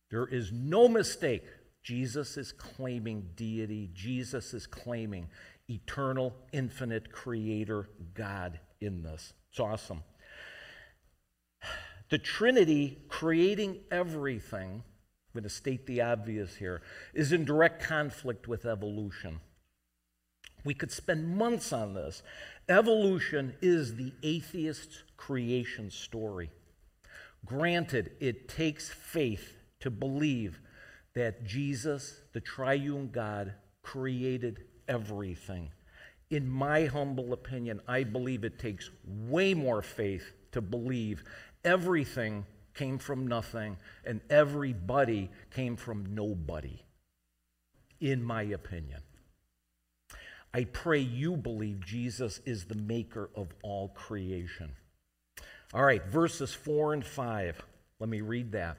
There 0.10 0.28
is 0.28 0.52
no 0.52 0.88
mistake. 0.88 1.44
Jesus 1.82 2.38
is 2.38 2.52
claiming 2.52 3.30
deity. 3.36 3.90
Jesus 3.94 4.54
is 4.54 4.68
claiming 4.68 5.28
eternal, 5.70 6.34
infinite 6.52 7.12
creator 7.12 7.90
God 8.14 8.60
in 8.80 9.02
this. 9.02 9.34
It's 9.50 9.60
awesome. 9.60 10.04
The 12.10 12.18
Trinity 12.18 13.00
creating 13.08 13.80
everything, 13.92 14.84
I'm 14.84 15.34
going 15.34 15.44
to 15.44 15.50
state 15.50 15.86
the 15.88 16.02
obvious 16.02 16.56
here, 16.56 16.82
is 17.14 17.32
in 17.32 17.46
direct 17.46 17.84
conflict 17.84 18.48
with 18.48 18.66
evolution. 18.66 19.40
We 20.64 20.74
could 20.74 20.92
spend 20.92 21.36
months 21.36 21.74
on 21.74 21.94
this. 21.94 22.24
Evolution 22.70 23.56
is 23.62 23.96
the 23.96 24.14
atheist's 24.24 25.04
creation 25.18 25.90
story. 25.90 26.52
Granted, 27.46 28.12
it 28.22 28.48
takes 28.48 28.90
faith 28.90 29.58
to 29.82 29.92
believe 29.92 30.62
that 31.16 31.46
Jesus, 31.46 32.22
the 32.34 32.40
triune 32.40 33.10
God, 33.12 33.54
created 33.82 34.64
everything. 34.88 35.72
In 36.30 36.50
my 36.50 36.86
humble 36.86 37.34
opinion, 37.34 37.82
I 37.88 38.04
believe 38.04 38.44
it 38.44 38.58
takes 38.58 38.90
way 39.06 39.54
more 39.54 39.82
faith 39.82 40.32
to 40.54 40.62
believe 40.62 41.24
everything 41.64 42.46
came 42.74 42.98
from 42.98 43.28
nothing 43.28 43.78
and 44.06 44.22
everybody 44.30 45.30
came 45.52 45.76
from 45.76 46.16
nobody, 46.16 46.82
in 48.00 48.24
my 48.24 48.44
opinion. 48.44 49.02
I 50.54 50.66
pray 50.66 51.00
you 51.00 51.36
believe 51.36 51.86
Jesus 51.86 52.40
is 52.46 52.66
the 52.66 52.76
maker 52.76 53.30
of 53.36 53.48
all 53.64 53.90
creation. 53.90 54.72
All 55.74 55.84
right, 55.84 56.06
verses 56.06 56.54
4 56.54 56.94
and 56.94 57.06
5. 57.06 57.66
Let 58.00 58.10
me 58.10 58.22
read 58.22 58.52
that. 58.52 58.78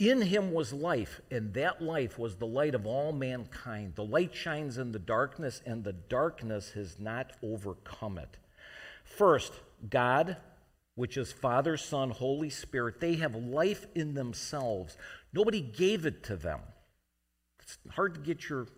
In 0.00 0.22
him 0.22 0.52
was 0.52 0.72
life, 0.72 1.20
and 1.30 1.54
that 1.54 1.80
life 1.80 2.18
was 2.18 2.34
the 2.34 2.46
light 2.46 2.74
of 2.74 2.84
all 2.84 3.12
mankind. 3.12 3.94
The 3.94 4.04
light 4.04 4.34
shines 4.34 4.76
in 4.76 4.90
the 4.90 4.98
darkness, 4.98 5.62
and 5.64 5.84
the 5.84 5.92
darkness 5.92 6.72
has 6.72 6.98
not 6.98 7.30
overcome 7.44 8.18
it. 8.18 8.36
First, 9.04 9.52
God 9.88 10.36
which 10.94 11.16
is 11.16 11.32
Father, 11.32 11.76
Son, 11.76 12.10
Holy 12.10 12.50
Spirit, 12.50 13.00
they 13.00 13.14
have 13.16 13.34
life 13.34 13.86
in 13.94 14.14
themselves. 14.14 14.96
Nobody 15.32 15.60
gave 15.60 16.06
it 16.06 16.22
to 16.24 16.36
them. 16.36 16.60
It's 17.60 17.78
hard 17.90 18.14
to 18.14 18.20
get 18.20 18.48
your 18.48 18.68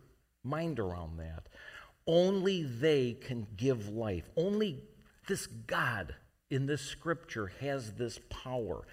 mind 0.45 0.79
around 0.79 1.19
that. 1.19 1.49
Only 2.07 2.63
they 2.63 3.15
can 3.15 3.47
give 3.57 3.89
life. 3.89 4.31
Only 4.37 4.85
this 5.27 5.47
God 5.47 6.15
in 6.51 6.67
this 6.67 6.83
scripture 6.83 7.53
has 7.61 7.93
this 7.95 8.21
power. 8.31 8.87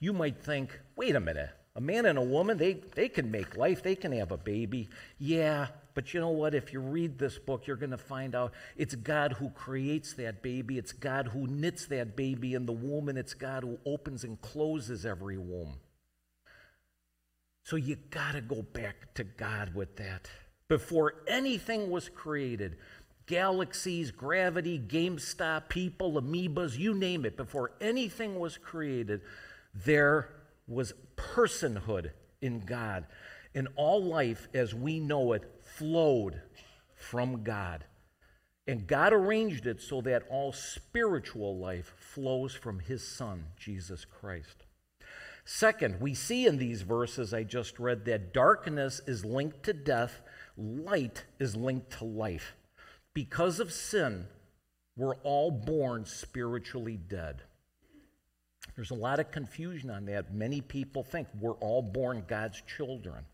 You 0.00 0.12
might 0.12 0.42
think, 0.42 0.80
wait 0.96 1.14
a 1.14 1.20
minute, 1.20 1.50
a 1.76 1.80
man 1.80 2.06
and 2.06 2.18
a 2.18 2.22
woman, 2.22 2.56
they, 2.56 2.74
they 2.94 3.08
can 3.08 3.30
make 3.30 3.56
life, 3.56 3.82
they 3.82 3.96
can 3.96 4.12
have 4.12 4.30
a 4.30 4.36
baby. 4.36 4.88
Yeah, 5.18 5.68
but 5.94 6.14
you 6.14 6.20
know 6.20 6.30
what? 6.30 6.54
If 6.54 6.72
you 6.72 6.80
read 6.80 7.18
this 7.18 7.38
book, 7.38 7.66
you're 7.66 7.76
going 7.76 7.90
to 7.90 7.98
find 7.98 8.34
out 8.34 8.52
it's 8.76 8.94
God 8.94 9.32
who 9.32 9.50
creates 9.50 10.12
that 10.14 10.42
baby, 10.42 10.78
it's 10.78 10.92
God 10.92 11.28
who 11.28 11.46
knits 11.46 11.86
that 11.86 12.16
baby 12.16 12.54
in 12.54 12.66
the 12.66 12.72
womb, 12.72 13.08
and 13.08 13.18
it's 13.18 13.34
God 13.34 13.64
who 13.64 13.78
opens 13.84 14.22
and 14.22 14.40
closes 14.40 15.04
every 15.04 15.36
womb. 15.36 15.74
So 17.64 17.76
you 17.76 17.96
got 18.10 18.32
to 18.32 18.40
go 18.40 18.62
back 18.62 19.14
to 19.14 19.24
God 19.24 19.74
with 19.74 19.96
that. 19.96 20.28
Before 20.68 21.14
anything 21.26 21.90
was 21.90 22.08
created, 22.08 22.76
galaxies, 23.26 24.10
gravity, 24.10 24.78
GameStop, 24.78 25.68
people, 25.68 26.20
amoebas, 26.20 26.78
you 26.78 26.94
name 26.94 27.24
it, 27.24 27.36
before 27.36 27.72
anything 27.80 28.38
was 28.38 28.58
created, 28.58 29.22
there 29.74 30.28
was 30.66 30.94
personhood 31.16 32.10
in 32.40 32.60
God. 32.60 33.06
And 33.54 33.68
all 33.76 34.02
life 34.02 34.48
as 34.52 34.74
we 34.74 34.98
know 34.98 35.32
it 35.32 35.44
flowed 35.62 36.40
from 36.96 37.44
God. 37.44 37.84
And 38.66 38.86
God 38.86 39.12
arranged 39.12 39.66
it 39.66 39.80
so 39.80 40.00
that 40.02 40.24
all 40.30 40.52
spiritual 40.52 41.58
life 41.58 41.94
flows 41.98 42.54
from 42.54 42.80
His 42.80 43.06
Son, 43.06 43.46
Jesus 43.56 44.04
Christ. 44.04 44.64
Second, 45.44 46.00
we 46.00 46.14
see 46.14 46.46
in 46.46 46.56
these 46.56 46.82
verses 46.82 47.34
I 47.34 47.44
just 47.44 47.78
read 47.78 48.06
that 48.06 48.32
darkness 48.32 49.02
is 49.06 49.24
linked 49.24 49.62
to 49.64 49.74
death, 49.74 50.22
light 50.56 51.24
is 51.38 51.54
linked 51.54 51.90
to 51.98 52.04
life. 52.04 52.54
Because 53.12 53.60
of 53.60 53.70
sin, 53.70 54.26
we're 54.96 55.16
all 55.16 55.50
born 55.50 56.06
spiritually 56.06 56.96
dead. 56.96 57.42
There's 58.76 58.90
a 58.90 58.94
lot 58.94 59.20
of 59.20 59.30
confusion 59.30 59.90
on 59.90 60.06
that. 60.06 60.34
Many 60.34 60.60
people 60.60 61.04
think 61.04 61.28
we're 61.40 61.52
all 61.52 61.82
born 61.82 62.24
God's 62.26 62.62
children. 62.76 63.24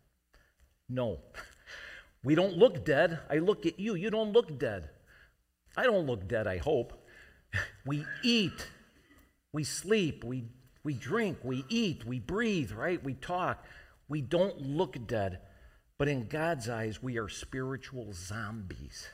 No. 0.88 1.20
We 2.22 2.34
don't 2.34 2.58
look 2.58 2.84
dead. 2.84 3.18
I 3.30 3.36
look 3.36 3.64
at 3.64 3.80
you. 3.80 3.94
You 3.94 4.10
don't 4.10 4.32
look 4.32 4.58
dead. 4.58 4.90
I 5.74 5.84
don't 5.84 6.06
look 6.06 6.28
dead, 6.28 6.46
I 6.46 6.58
hope. 6.58 6.92
We 7.86 8.04
eat. 8.22 8.68
We 9.54 9.64
sleep. 9.64 10.22
We, 10.22 10.44
we 10.84 10.92
drink. 10.92 11.38
We 11.42 11.64
eat. 11.70 12.04
We 12.04 12.18
breathe, 12.18 12.72
right? 12.72 13.02
We 13.02 13.14
talk. 13.14 13.64
We 14.06 14.20
don't 14.20 14.60
look 14.60 15.06
dead. 15.06 15.38
But 15.96 16.08
in 16.08 16.28
God's 16.28 16.68
eyes, 16.68 17.02
we 17.02 17.18
are 17.18 17.28
spiritual 17.28 18.12
zombies. 18.12 19.08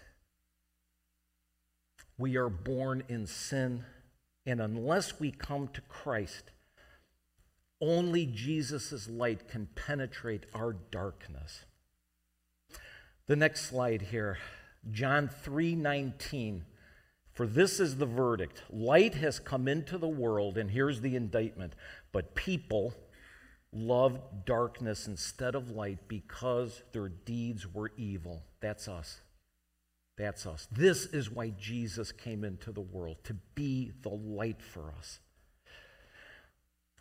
We 2.19 2.37
are 2.37 2.49
born 2.49 3.05
in 3.09 3.27
sin 3.27 3.85
and 4.47 4.61
unless 4.61 5.19
we 5.19 5.33
come 5.33 5.69
to 5.69 5.81
Christ, 5.83 6.53
only 7.81 8.25
Jesus' 8.25 9.09
light 9.09 9.49
can 9.49 9.67
penetrate 9.75 10.47
our 10.55 10.73
darkness. 10.73 11.65
The 13.27 13.37
next 13.37 13.67
slide 13.67 14.03
here, 14.03 14.39
John 14.91 15.29
3:19. 15.29 16.65
For 17.33 17.47
this 17.47 17.81
is 17.81 17.99
the 17.99 18.07
verdict. 18.07 18.63
Light 18.71 19.17
has 19.17 19.39
come 19.39 19.69
into 19.69 19.99
the 19.99 20.09
world, 20.09 20.57
and 20.57 20.71
here's 20.71 21.03
the 21.03 21.17
indictment. 21.17 21.75
But 22.11 22.35
people 22.35 22.95
loved 23.73 24.47
darkness 24.47 25.07
instead 25.07 25.55
of 25.55 25.71
light 25.71 26.09
because 26.09 26.83
their 26.93 27.11
deeds 27.11 27.67
were 27.67 27.93
evil. 27.99 28.43
That's 28.61 28.89
us. 28.89 29.21
That's 30.17 30.47
us. 30.47 30.67
This 30.73 31.07
is 31.07 31.31
why 31.31 31.51
Jesus 31.51 32.11
came 32.11 32.43
into 32.43 32.73
the 32.73 32.81
world, 32.81 33.19
to 33.25 33.35
be 33.55 33.93
the 34.03 34.09
light 34.09 34.63
for 34.63 34.93
us. 34.99 35.21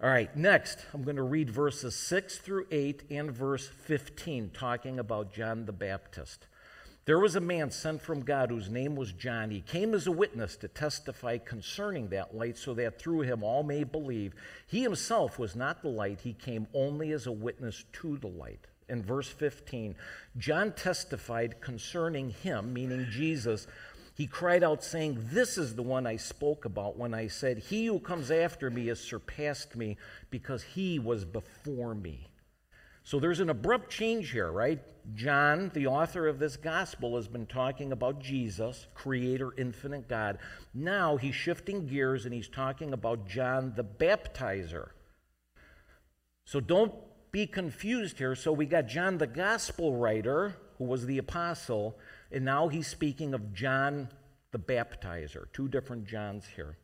All 0.02 0.10
right, 0.10 0.36
next, 0.36 0.80
I'm 0.94 1.04
going 1.04 1.16
to 1.16 1.24
read 1.24 1.50
verses 1.50 1.96
6 1.96 2.40
through 2.40 2.68
8 2.70 3.04
and 3.10 3.32
verse 3.32 3.68
15, 3.68 4.52
talking 4.54 5.00
about 5.00 5.34
John 5.34 5.66
the 5.66 5.72
Baptist. 5.72 6.48
There 7.06 7.20
was 7.20 7.38
a 7.38 7.42
man 7.42 7.72
sent 7.72 8.02
from 8.02 8.26
God 8.26 8.50
whose 8.50 8.68
name 8.68 8.96
was 8.96 9.14
John. 9.14 9.52
He 9.52 9.62
came 9.62 9.94
as 9.94 10.08
a 10.08 10.12
witness 10.12 10.58
to 10.58 10.68
testify 10.68 11.38
concerning 11.38 12.10
that 12.10 12.36
light, 12.36 12.58
so 12.58 12.74
that 12.74 13.00
through 13.00 13.22
him 13.22 13.44
all 13.44 13.64
may 13.64 13.86
believe. 13.86 14.34
He 14.68 14.82
himself 14.82 15.40
was 15.40 15.56
not 15.56 15.82
the 15.82 15.88
light, 15.88 16.22
he 16.22 16.34
came 16.34 16.68
only 16.74 17.12
as 17.14 17.26
a 17.26 17.32
witness 17.32 17.86
to 17.94 18.18
the 18.18 18.28
light 18.28 18.68
in 18.90 19.04
verse 19.04 19.30
15, 19.30 19.96
John 20.38 20.74
testified 20.74 21.62
concerning 21.62 22.30
him, 22.30 22.74
meaning 22.74 23.08
Jesus. 23.10 23.68
He 24.16 24.28
cried 24.28 24.64
out, 24.64 24.84
saying, 24.84 25.20
This 25.32 25.58
is 25.58 25.76
the 25.76 25.84
one 25.84 26.08
I 26.08 26.16
spoke 26.18 26.66
about 26.66 26.98
when 26.98 27.14
I 27.14 27.28
said, 27.28 27.58
He 27.58 27.88
who 27.88 28.00
comes 28.00 28.32
after 28.32 28.70
me 28.70 28.88
has 28.88 29.00
surpassed 29.00 29.76
me 29.76 29.98
because 30.30 30.64
he 30.64 31.00
was 31.00 31.26
before 31.26 31.96
me. 31.96 32.30
So 33.04 33.20
there's 33.20 33.40
an 33.40 33.50
abrupt 33.50 33.92
change 33.92 34.32
here, 34.32 34.52
right? 34.52 34.80
John, 35.14 35.70
the 35.76 35.86
author 35.86 36.28
of 36.28 36.40
this 36.40 36.58
gospel, 36.58 37.16
has 37.16 37.28
been 37.28 37.46
talking 37.46 37.92
about 37.92 38.20
Jesus, 38.20 38.88
creator, 38.96 39.52
infinite 39.58 40.08
God. 40.08 40.40
Now 40.74 41.16
he's 41.16 41.36
shifting 41.36 41.86
gears 41.86 42.26
and 42.26 42.34
he's 42.34 42.50
talking 42.50 42.94
about 42.94 43.28
John 43.28 43.74
the 43.76 43.84
baptizer. 43.84 44.90
So 46.46 46.60
don't 46.60 46.94
be 47.36 47.46
confused 47.46 48.18
here. 48.18 48.34
So 48.34 48.54
we 48.54 48.66
got 48.66 48.88
John 48.88 49.18
the 49.18 49.28
gospel 49.28 49.98
writer, 49.98 50.56
who 50.78 50.86
was 50.86 51.06
the 51.06 51.18
apostle, 51.18 52.00
and 52.32 52.46
now 52.46 52.70
he's 52.70 52.88
speaking 52.88 53.34
of 53.34 53.54
John 53.54 54.08
the 54.54 54.58
baptizer. 54.58 55.52
Two 55.52 55.68
different 55.68 56.08
Johns 56.08 56.46
here. 56.56 56.78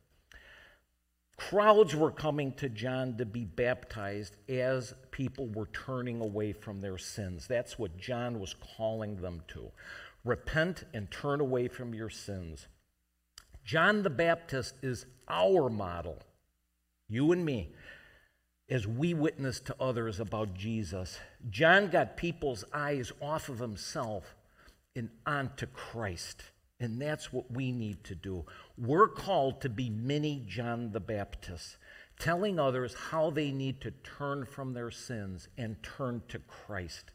Crowds 1.37 1.95
were 1.95 2.11
coming 2.11 2.51
to 2.55 2.67
John 2.67 3.15
to 3.15 3.25
be 3.25 3.45
baptized 3.45 4.35
as 4.49 4.93
people 5.11 5.47
were 5.47 5.67
turning 5.67 6.19
away 6.19 6.51
from 6.51 6.81
their 6.81 6.97
sins. 6.97 7.47
That's 7.47 7.79
what 7.79 7.95
John 7.97 8.37
was 8.37 8.53
calling 8.75 9.21
them 9.21 9.43
to. 9.53 9.71
Repent 10.25 10.83
and 10.93 11.09
turn 11.09 11.39
away 11.39 11.69
from 11.69 11.93
your 11.95 12.09
sins. 12.09 12.67
John 13.63 14.03
the 14.03 14.09
Baptist 14.09 14.75
is 14.83 15.05
our 15.29 15.69
model, 15.69 16.19
you 17.07 17.31
and 17.31 17.45
me 17.45 17.69
as 18.71 18.87
we 18.87 19.13
witness 19.13 19.59
to 19.59 19.75
others 19.81 20.21
about 20.21 20.53
Jesus. 20.53 21.19
John 21.49 21.89
got 21.89 22.15
people's 22.15 22.63
eyes 22.73 23.11
off 23.21 23.49
of 23.49 23.59
himself 23.59 24.33
and 24.95 25.09
onto 25.25 25.65
Christ. 25.65 26.43
And 26.79 26.99
that's 26.99 27.33
what 27.33 27.51
we 27.51 27.73
need 27.73 28.03
to 28.05 28.15
do. 28.15 28.45
We're 28.77 29.09
called 29.09 29.59
to 29.61 29.69
be 29.69 29.89
mini 29.89 30.43
John 30.47 30.93
the 30.93 31.01
Baptist, 31.01 31.75
telling 32.17 32.59
others 32.59 32.95
how 33.11 33.29
they 33.29 33.51
need 33.51 33.81
to 33.81 33.91
turn 33.91 34.45
from 34.45 34.73
their 34.73 34.89
sins 34.89 35.49
and 35.57 35.75
turn 35.83 36.23
to 36.29 36.39
Christ. 36.39 37.11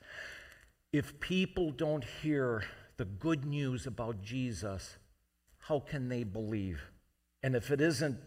If 0.92 1.18
people 1.20 1.70
don't 1.72 2.04
hear 2.04 2.64
the 2.98 3.06
good 3.06 3.46
news 3.46 3.86
about 3.86 4.22
Jesus, 4.22 4.98
how 5.58 5.80
can 5.80 6.10
they 6.10 6.22
believe? 6.22 6.82
And 7.42 7.56
if 7.56 7.70
it 7.70 7.80
isn't 7.80 8.18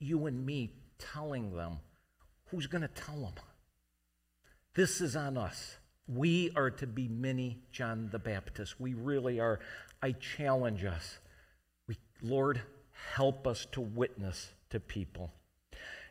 you 0.00 0.26
and 0.26 0.44
me 0.44 0.72
telling 0.98 1.54
them, 1.56 1.78
who's 2.54 2.66
going 2.66 2.82
to 2.82 2.88
tell 2.88 3.16
them? 3.16 3.34
This 4.74 5.00
is 5.00 5.16
on 5.16 5.36
us. 5.36 5.76
We 6.06 6.52
are 6.54 6.70
to 6.70 6.86
be 6.86 7.08
mini 7.08 7.58
John 7.72 8.08
the 8.12 8.18
Baptist. 8.18 8.80
We 8.80 8.94
really 8.94 9.40
are. 9.40 9.58
I 10.02 10.12
challenge 10.12 10.84
us. 10.84 11.18
We, 11.88 11.96
Lord, 12.22 12.60
help 13.14 13.46
us 13.46 13.66
to 13.72 13.80
witness 13.80 14.52
to 14.70 14.78
people. 14.78 15.32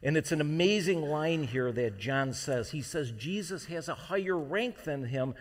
And 0.02 0.18
it's 0.18 0.34
an 0.34 0.42
amazing 0.42 1.02
line 1.02 1.44
here 1.44 1.72
that 1.72 1.98
John 1.98 2.34
says. 2.34 2.72
He 2.72 2.82
says 2.82 3.12
Jesus 3.12 3.66
has 3.66 3.88
a 3.88 3.96
higher 3.96 4.38
rank 4.38 4.84
than 4.84 5.06
him 5.06 5.36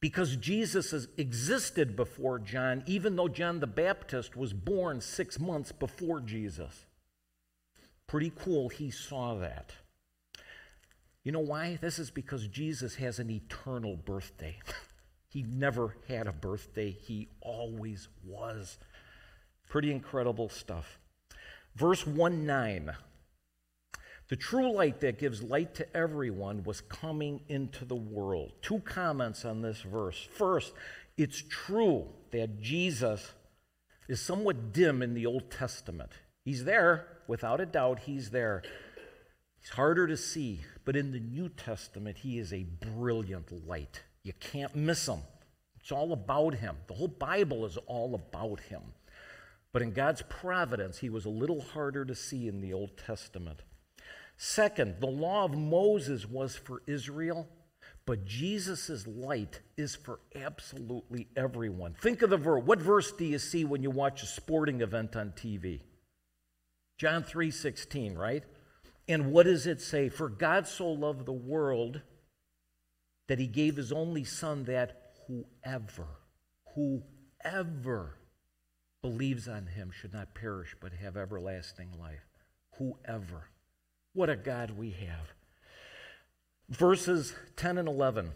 because 0.00 0.36
Jesus 0.36 0.90
has 0.90 1.08
existed 1.16 1.96
before 1.96 2.38
John, 2.38 2.82
even 2.86 3.16
though 3.16 3.28
John 3.28 3.60
the 3.60 3.66
Baptist 3.66 4.36
was 4.36 4.52
born 4.52 5.00
six 5.00 5.40
months 5.40 5.72
before 5.72 6.20
Jesus. 6.20 6.84
Pretty 8.06 8.32
cool, 8.36 8.68
he 8.68 8.90
saw 8.90 9.36
that. 9.36 9.72
You 11.24 11.32
know 11.32 11.40
why? 11.40 11.78
This 11.80 11.98
is 11.98 12.10
because 12.10 12.46
Jesus 12.48 12.96
has 12.96 13.18
an 13.18 13.30
eternal 13.30 13.96
birthday. 13.96 14.58
he 15.28 15.42
never 15.42 15.96
had 16.06 16.26
a 16.26 16.32
birthday, 16.32 16.90
he 16.90 17.28
always 17.40 18.08
was. 18.24 18.78
Pretty 19.68 19.90
incredible 19.90 20.50
stuff. 20.50 20.98
Verse 21.74 22.06
1 22.06 22.46
9. 22.46 22.92
The 24.28 24.36
true 24.36 24.72
light 24.72 25.00
that 25.00 25.18
gives 25.18 25.42
light 25.42 25.74
to 25.74 25.96
everyone 25.96 26.62
was 26.62 26.80
coming 26.80 27.40
into 27.48 27.84
the 27.84 27.94
world. 27.94 28.52
Two 28.62 28.80
comments 28.80 29.44
on 29.44 29.60
this 29.60 29.82
verse. 29.82 30.28
First, 30.30 30.72
it's 31.16 31.42
true 31.48 32.06
that 32.32 32.60
Jesus 32.60 33.32
is 34.08 34.20
somewhat 34.20 34.72
dim 34.72 35.02
in 35.02 35.14
the 35.14 35.26
Old 35.26 35.50
Testament. 35.50 36.10
He's 36.44 36.64
there, 36.64 37.06
without 37.26 37.60
a 37.60 37.66
doubt, 37.66 38.00
he's 38.00 38.30
there. 38.30 38.62
He's 39.60 39.70
harder 39.70 40.06
to 40.06 40.16
see, 40.16 40.60
but 40.84 40.96
in 40.96 41.12
the 41.12 41.20
New 41.20 41.48
Testament, 41.48 42.18
he 42.18 42.38
is 42.38 42.52
a 42.52 42.64
brilliant 42.64 43.66
light. 43.66 44.02
You 44.22 44.32
can't 44.38 44.74
miss 44.74 45.06
him. 45.06 45.20
It's 45.80 45.92
all 45.92 46.12
about 46.12 46.54
him. 46.54 46.76
The 46.86 46.94
whole 46.94 47.08
Bible 47.08 47.66
is 47.66 47.76
all 47.86 48.14
about 48.14 48.60
him. 48.60 48.82
But 49.72 49.82
in 49.82 49.92
God's 49.92 50.22
providence, 50.22 50.98
he 50.98 51.10
was 51.10 51.24
a 51.24 51.30
little 51.30 51.60
harder 51.60 52.04
to 52.04 52.14
see 52.14 52.48
in 52.48 52.60
the 52.60 52.72
Old 52.72 52.96
Testament. 52.96 53.60
Second, 54.36 54.96
the 55.00 55.06
law 55.06 55.44
of 55.44 55.56
Moses 55.56 56.26
was 56.28 56.56
for 56.56 56.82
Israel, 56.86 57.48
but 58.06 58.24
Jesus' 58.24 59.06
light 59.06 59.60
is 59.76 59.94
for 59.94 60.20
absolutely 60.34 61.28
everyone. 61.36 61.94
Think 62.00 62.22
of 62.22 62.30
the 62.30 62.36
verse. 62.36 62.62
What 62.64 62.80
verse 62.80 63.12
do 63.12 63.24
you 63.24 63.38
see 63.38 63.64
when 63.64 63.82
you 63.82 63.90
watch 63.90 64.22
a 64.22 64.26
sporting 64.26 64.80
event 64.80 65.16
on 65.16 65.32
TV? 65.32 65.80
John 66.96 67.24
3:16, 67.24 68.16
right? 68.16 68.44
And 69.08 69.32
what 69.32 69.44
does 69.44 69.66
it 69.66 69.80
say? 69.80 70.08
For 70.08 70.28
God 70.28 70.66
so 70.66 70.88
loved 70.88 71.26
the 71.26 71.32
world 71.32 72.00
that 73.28 73.38
he 73.38 73.46
gave 73.46 73.76
his 73.76 73.92
only 73.92 74.24
son 74.24 74.64
that 74.64 75.14
whoever, 75.26 76.06
whoever 76.74 78.18
believes 79.02 79.48
on 79.48 79.66
him 79.66 79.90
should 79.92 80.12
not 80.12 80.34
perish 80.34 80.74
but 80.80 80.92
have 80.92 81.16
everlasting 81.16 81.90
life. 81.98 82.26
Whoever. 82.78 83.50
What 84.14 84.30
a 84.30 84.36
God 84.36 84.72
we 84.72 84.90
have. 84.90 85.32
Verses 86.68 87.34
10 87.56 87.78
and 87.78 87.88
11. 87.88 88.32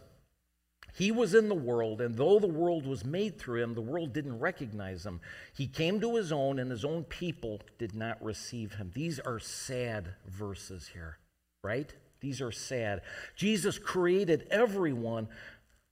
He 0.99 1.13
was 1.13 1.33
in 1.33 1.49
the 1.49 1.55
world, 1.55 2.01
and 2.01 2.17
though 2.17 2.41
the 2.41 2.49
world 2.49 2.85
was 2.85 3.05
made 3.05 3.39
through 3.39 3.63
him, 3.63 3.75
the 3.75 3.81
world 3.81 4.13
didn't 4.13 4.41
recognize 4.41 5.07
him. 5.07 5.21
He 5.55 5.69
came 5.69 6.01
to 6.01 6.17
his 6.17 6.33
own, 6.33 6.59
and 6.59 6.73
his 6.73 6.85
own 6.85 7.05
people 7.05 7.61
did 7.79 7.95
not 7.95 8.21
receive 8.21 8.75
him. 8.75 8.91
These 8.93 9.21
are 9.21 9.39
sad 9.39 10.09
verses 10.27 10.91
here, 10.93 11.19
right? 11.63 11.95
These 12.19 12.43
are 12.43 12.51
sad. 12.51 13.03
Jesus 13.37 13.79
created 13.79 14.49
everyone, 14.51 15.29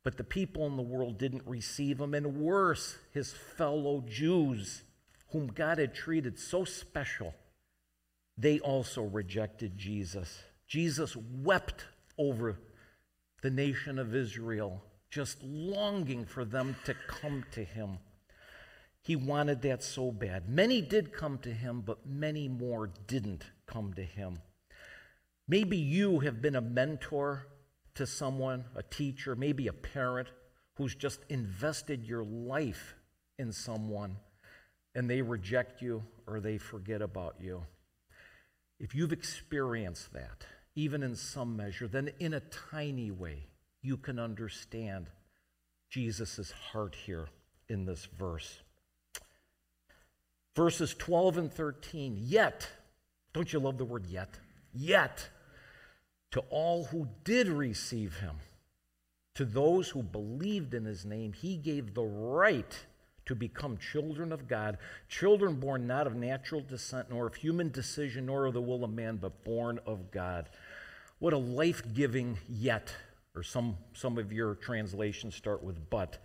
but 0.03 0.17
the 0.17 0.25
people 0.25 0.67
in 0.67 0.77
the 0.77 0.83
world 0.83 1.19
didn't 1.19 1.47
receive 1.47 2.01
him. 2.01 2.13
And 2.13 2.39
worse, 2.39 2.97
his 3.13 3.33
fellow 3.33 4.03
Jews, 4.09 4.83
whom 5.31 5.47
God 5.47 5.79
had 5.79 5.95
treated 5.95 6.37
so 6.37 6.65
special, 6.65 7.33
they 8.37 8.59
also 8.59 9.05
rejected 9.05 9.79
Jesus. 9.79 10.43
Jesus 10.67 11.17
wept 11.17 11.85
over 12.19 12.59
the 13.43 13.51
nation 13.53 14.01
of 14.01 14.13
Israel, 14.13 14.83
just 15.11 15.43
longing 15.43 16.25
for 16.25 16.45
them 16.45 16.77
to 16.85 16.95
come 17.07 17.45
to 17.53 17.65
him. 17.65 17.99
He 19.03 19.17
wanted 19.17 19.63
that 19.63 19.83
so 19.83 20.11
bad. 20.11 20.49
Many 20.49 20.81
did 20.81 21.13
come 21.13 21.39
to 21.39 21.53
him, 21.53 21.81
but 21.81 22.07
many 22.07 22.49
more 22.49 22.91
didn't 23.07 23.45
come 23.67 23.93
to 23.95 24.03
him. 24.03 24.41
Maybe 25.49 25.77
you 25.77 26.21
have 26.21 26.43
been 26.43 26.57
a 26.57 26.61
mentor 26.61 27.47
to 27.95 28.07
someone, 28.07 28.65
a 28.75 28.83
teacher, 28.83 29.37
maybe 29.37 29.69
a 29.69 29.73
parent 29.73 30.29
who's 30.75 30.95
just 30.95 31.21
invested 31.29 32.05
your 32.05 32.25
life 32.25 32.95
in 33.39 33.53
someone 33.53 34.17
and 34.95 35.09
they 35.09 35.23
reject 35.23 35.83
you 35.83 36.03
or 36.27 36.41
they 36.41 36.59
forget 36.59 37.01
about 37.01 37.37
you. 37.41 37.63
If 38.81 38.95
you've 38.95 39.13
experienced 39.13 40.13
that, 40.15 40.47
even 40.75 41.03
in 41.03 41.15
some 41.15 41.57
measure, 41.57 41.87
then 41.87 42.11
in 42.19 42.35
a 42.35 42.41
tiny 42.41 43.11
way, 43.11 43.47
you 43.83 43.97
can 43.97 44.19
understand 44.19 45.09
Jesus' 45.91 46.51
heart 46.51 46.95
here 46.95 47.29
in 47.69 47.85
this 47.85 48.07
verse. 48.19 48.61
Verses 50.55 50.95
12 50.95 51.39
and 51.39 51.53
13, 51.53 52.17
yet, 52.19 52.69
don't 53.33 53.53
you 53.53 53.59
love 53.59 53.79
the 53.79 53.85
word 53.85 54.07
yet? 54.07 54.31
Yet, 54.73 55.29
to 56.31 56.41
all 56.51 56.85
who 56.85 57.09
did 57.25 57.49
receive 57.49 58.17
him, 58.17 58.37
to 59.35 59.45
those 59.45 59.91
who 59.91 60.03
believed 60.03 60.73
in 60.73 60.87
his 60.87 61.05
name, 61.05 61.35
he 61.35 61.57
gave 61.57 61.93
the 61.93 62.03
right 62.03 62.87
to 63.27 63.35
become 63.35 63.77
children 63.77 64.33
of 64.33 64.49
God, 64.49 64.79
children 65.09 65.57
born 65.57 65.87
not 65.87 66.07
of 66.07 66.15
natural 66.15 66.63
descent, 66.63 67.11
nor 67.11 67.27
of 67.27 67.35
human 67.35 67.71
decision, 67.71 68.27
nor 68.27 68.47
of 68.47 68.55
the 68.55 68.63
will 68.63 68.85
of 68.85 68.93
man, 68.93 69.17
but 69.17 69.45
born 69.45 69.79
of 69.85 70.11
God. 70.11 70.49
What 71.19 71.33
a 71.33 71.39
life 71.39 71.83
giving 71.93 72.39
yet, 72.49 72.95
or 73.37 73.43
some, 73.43 73.77
some 73.93 74.19
of 74.19 74.33
your 74.33 74.55
translations 74.55 75.35
start 75.35 75.63
with 75.63 75.91
but. 75.91 76.19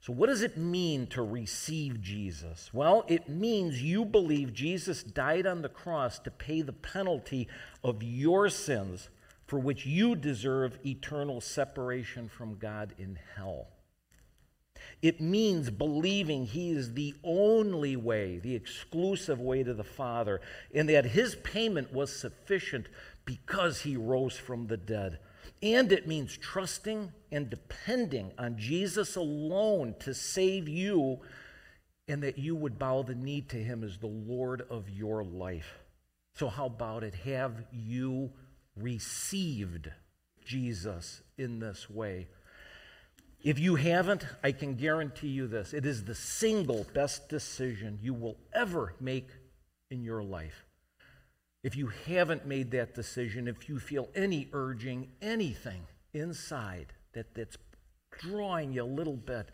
So, 0.00 0.12
what 0.12 0.26
does 0.26 0.42
it 0.42 0.58
mean 0.58 1.06
to 1.08 1.22
receive 1.22 2.02
Jesus? 2.02 2.70
Well, 2.74 3.06
it 3.08 3.28
means 3.28 3.82
you 3.82 4.04
believe 4.04 4.52
Jesus 4.52 5.02
died 5.02 5.46
on 5.46 5.62
the 5.62 5.68
cross 5.70 6.18
to 6.20 6.30
pay 6.30 6.60
the 6.60 6.74
penalty 6.74 7.48
of 7.82 8.02
your 8.02 8.50
sins 8.50 9.08
for 9.46 9.58
which 9.58 9.86
you 9.86 10.14
deserve 10.14 10.78
eternal 10.84 11.40
separation 11.40 12.28
from 12.28 12.58
God 12.58 12.94
in 12.98 13.18
hell. 13.36 13.68
It 15.00 15.20
means 15.20 15.70
believing 15.70 16.46
He 16.46 16.70
is 16.70 16.92
the 16.92 17.14
only 17.24 17.96
way, 17.96 18.38
the 18.38 18.54
exclusive 18.54 19.40
way 19.40 19.62
to 19.62 19.72
the 19.72 19.84
Father, 19.84 20.40
and 20.74 20.88
that 20.88 21.06
His 21.06 21.34
payment 21.36 21.92
was 21.92 22.14
sufficient 22.14 22.88
because 23.24 23.80
He 23.82 23.96
rose 23.96 24.36
from 24.36 24.66
the 24.66 24.76
dead. 24.76 25.18
And 25.64 25.90
it 25.90 26.06
means 26.06 26.36
trusting 26.36 27.12
and 27.32 27.50
depending 27.50 28.30
on 28.38 28.56
Jesus 28.56 29.16
alone 29.16 29.96
to 30.00 30.14
save 30.14 30.68
you, 30.68 31.18
and 32.06 32.22
that 32.22 32.38
you 32.38 32.54
would 32.54 32.78
bow 32.78 33.02
the 33.02 33.16
knee 33.16 33.40
to 33.40 33.56
Him 33.56 33.82
as 33.82 33.98
the 33.98 34.06
Lord 34.06 34.62
of 34.70 34.88
your 34.88 35.24
life. 35.24 35.78
So, 36.34 36.48
how 36.48 36.66
about 36.66 37.02
it? 37.02 37.14
Have 37.14 37.64
you 37.72 38.30
received 38.76 39.90
Jesus 40.44 41.22
in 41.38 41.58
this 41.58 41.88
way. 41.88 42.28
If 43.42 43.58
you 43.58 43.74
haven't, 43.74 44.26
I 44.42 44.52
can 44.52 44.74
guarantee 44.74 45.28
you 45.28 45.46
this 45.46 45.72
it 45.72 45.86
is 45.86 46.04
the 46.04 46.14
single 46.14 46.86
best 46.94 47.28
decision 47.28 47.98
you 48.02 48.14
will 48.14 48.36
ever 48.52 48.94
make 49.00 49.28
in 49.90 50.02
your 50.02 50.22
life. 50.22 50.64
If 51.64 51.76
you 51.76 51.90
haven't 52.06 52.46
made 52.46 52.70
that 52.72 52.94
decision, 52.94 53.48
if 53.48 53.70
you 53.70 53.78
feel 53.80 54.10
any 54.14 54.48
urging, 54.52 55.08
anything 55.22 55.86
inside 56.12 56.92
that, 57.14 57.34
that's 57.34 57.56
drawing 58.20 58.74
you 58.74 58.82
a 58.82 58.84
little 58.84 59.16
bit, 59.16 59.48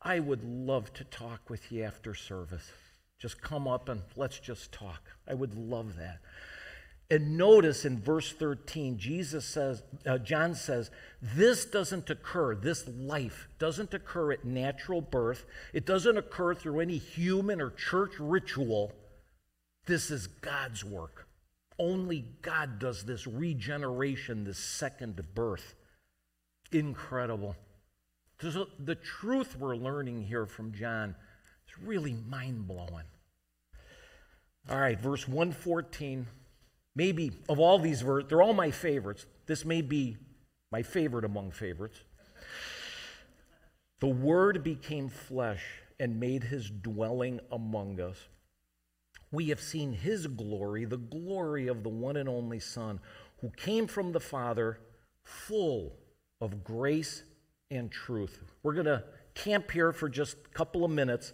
I 0.00 0.18
would 0.18 0.42
love 0.42 0.94
to 0.94 1.04
talk 1.04 1.50
with 1.50 1.70
you 1.70 1.84
after 1.84 2.14
service. 2.14 2.72
Just 3.18 3.42
come 3.42 3.68
up 3.68 3.90
and 3.90 4.00
let's 4.16 4.40
just 4.40 4.72
talk. 4.72 5.02
I 5.28 5.34
would 5.34 5.54
love 5.54 5.96
that. 5.96 6.20
And 7.10 7.36
notice 7.36 7.84
in 7.84 8.00
verse 8.00 8.32
13, 8.32 8.96
Jesus 8.96 9.44
says, 9.44 9.82
uh, 10.06 10.16
John 10.16 10.54
says, 10.54 10.90
this 11.20 11.66
doesn't 11.66 12.08
occur, 12.08 12.54
this 12.54 12.88
life 12.88 13.48
doesn't 13.58 13.92
occur 13.92 14.32
at 14.32 14.46
natural 14.46 15.02
birth. 15.02 15.44
It 15.74 15.84
doesn't 15.84 16.16
occur 16.16 16.54
through 16.54 16.80
any 16.80 16.96
human 16.96 17.60
or 17.60 17.70
church 17.70 18.12
ritual. 18.18 18.92
This 19.84 20.10
is 20.10 20.26
God's 20.26 20.82
work. 20.82 21.28
Only 21.82 22.26
God 22.42 22.78
does 22.78 23.02
this 23.02 23.26
regeneration, 23.26 24.44
this 24.44 24.58
second 24.58 25.20
birth. 25.34 25.74
Incredible. 26.70 27.56
So 28.40 28.68
the 28.78 28.94
truth 28.94 29.56
we're 29.58 29.74
learning 29.74 30.22
here 30.22 30.46
from 30.46 30.72
John 30.72 31.16
is 31.66 31.84
really 31.84 32.12
mind 32.28 32.68
blowing. 32.68 33.06
All 34.70 34.78
right, 34.78 35.00
verse 35.00 35.26
114. 35.26 36.28
Maybe 36.94 37.32
of 37.48 37.58
all 37.58 37.80
these 37.80 38.00
verses, 38.00 38.28
they're 38.28 38.42
all 38.42 38.54
my 38.54 38.70
favorites. 38.70 39.26
This 39.46 39.64
may 39.64 39.82
be 39.82 40.16
my 40.70 40.84
favorite 40.84 41.24
among 41.24 41.50
favorites. 41.50 41.98
The 43.98 44.06
Word 44.06 44.62
became 44.62 45.08
flesh 45.08 45.64
and 45.98 46.20
made 46.20 46.44
his 46.44 46.70
dwelling 46.70 47.40
among 47.50 48.00
us. 48.00 48.18
We 49.32 49.48
have 49.48 49.60
seen 49.60 49.92
his 49.94 50.26
glory, 50.26 50.84
the 50.84 50.98
glory 50.98 51.66
of 51.66 51.82
the 51.82 51.88
one 51.88 52.16
and 52.16 52.28
only 52.28 52.60
Son, 52.60 53.00
who 53.40 53.50
came 53.56 53.86
from 53.86 54.12
the 54.12 54.20
Father, 54.20 54.78
full 55.24 55.94
of 56.40 56.62
grace 56.62 57.22
and 57.70 57.90
truth. 57.90 58.42
We're 58.62 58.74
going 58.74 58.86
to 58.86 59.02
camp 59.34 59.70
here 59.70 59.92
for 59.92 60.08
just 60.08 60.36
a 60.44 60.48
couple 60.50 60.84
of 60.84 60.90
minutes. 60.90 61.32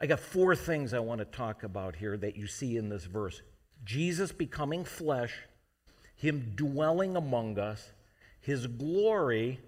I 0.00 0.06
got 0.06 0.20
four 0.20 0.54
things 0.54 0.94
I 0.94 1.00
want 1.00 1.18
to 1.18 1.24
talk 1.24 1.64
about 1.64 1.96
here 1.96 2.16
that 2.18 2.36
you 2.36 2.46
see 2.46 2.76
in 2.76 2.88
this 2.88 3.04
verse. 3.04 3.42
Jesus 3.84 4.32
becoming 4.32 4.84
flesh, 4.84 5.34
Him 6.16 6.52
dwelling 6.54 7.16
among 7.16 7.58
us, 7.58 7.90
His 8.40 8.66
glory, 8.66 9.60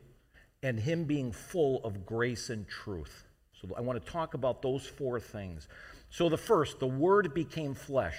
and 0.62 0.78
Him 0.78 1.04
being 1.04 1.32
full 1.32 1.84
of 1.84 2.06
grace 2.06 2.48
and 2.48 2.66
truth. 2.68 3.24
So 3.60 3.68
I 3.76 3.80
want 3.80 4.04
to 4.04 4.12
talk 4.12 4.34
about 4.34 4.62
those 4.62 4.86
four 4.86 5.18
things. 5.18 5.68
So 6.16 6.30
the 6.30 6.38
first, 6.38 6.80
the 6.80 6.86
Word 6.86 7.34
became 7.34 7.74
flesh. 7.74 8.16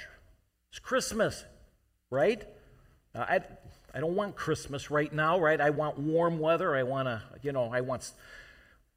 It's 0.70 0.78
Christmas, 0.78 1.44
right? 2.12 2.44
Uh, 3.16 3.26
I, 3.28 3.40
I 3.92 4.00
don't 4.00 4.14
want 4.14 4.36
Christmas 4.36 4.92
right 4.92 5.12
now, 5.12 5.40
right? 5.40 5.60
I 5.60 5.72
want 5.72 5.98
warm 5.98 6.38
weather. 6.38 6.76
I 6.76 6.84
want 6.84 7.08
to, 7.08 7.24
you 7.42 7.54
know, 7.54 7.72
I 7.74 7.82
want 7.82 8.12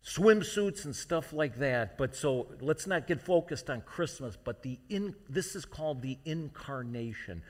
swimsuits 0.05 0.85
and 0.85 0.95
stuff 0.95 1.33
like 1.33 1.57
that. 1.61 1.97
But 1.97 2.15
so 2.15 2.49
let's 2.61 2.87
not 2.87 3.07
get 3.07 3.23
focused 3.23 3.71
on 3.71 3.81
Christmas, 3.81 4.37
but 4.37 4.63
the 4.63 4.79
in, 4.91 5.15
this 5.31 5.57
is 5.57 5.65
called 5.65 6.03
the 6.03 6.19
incarnation. 6.27 7.43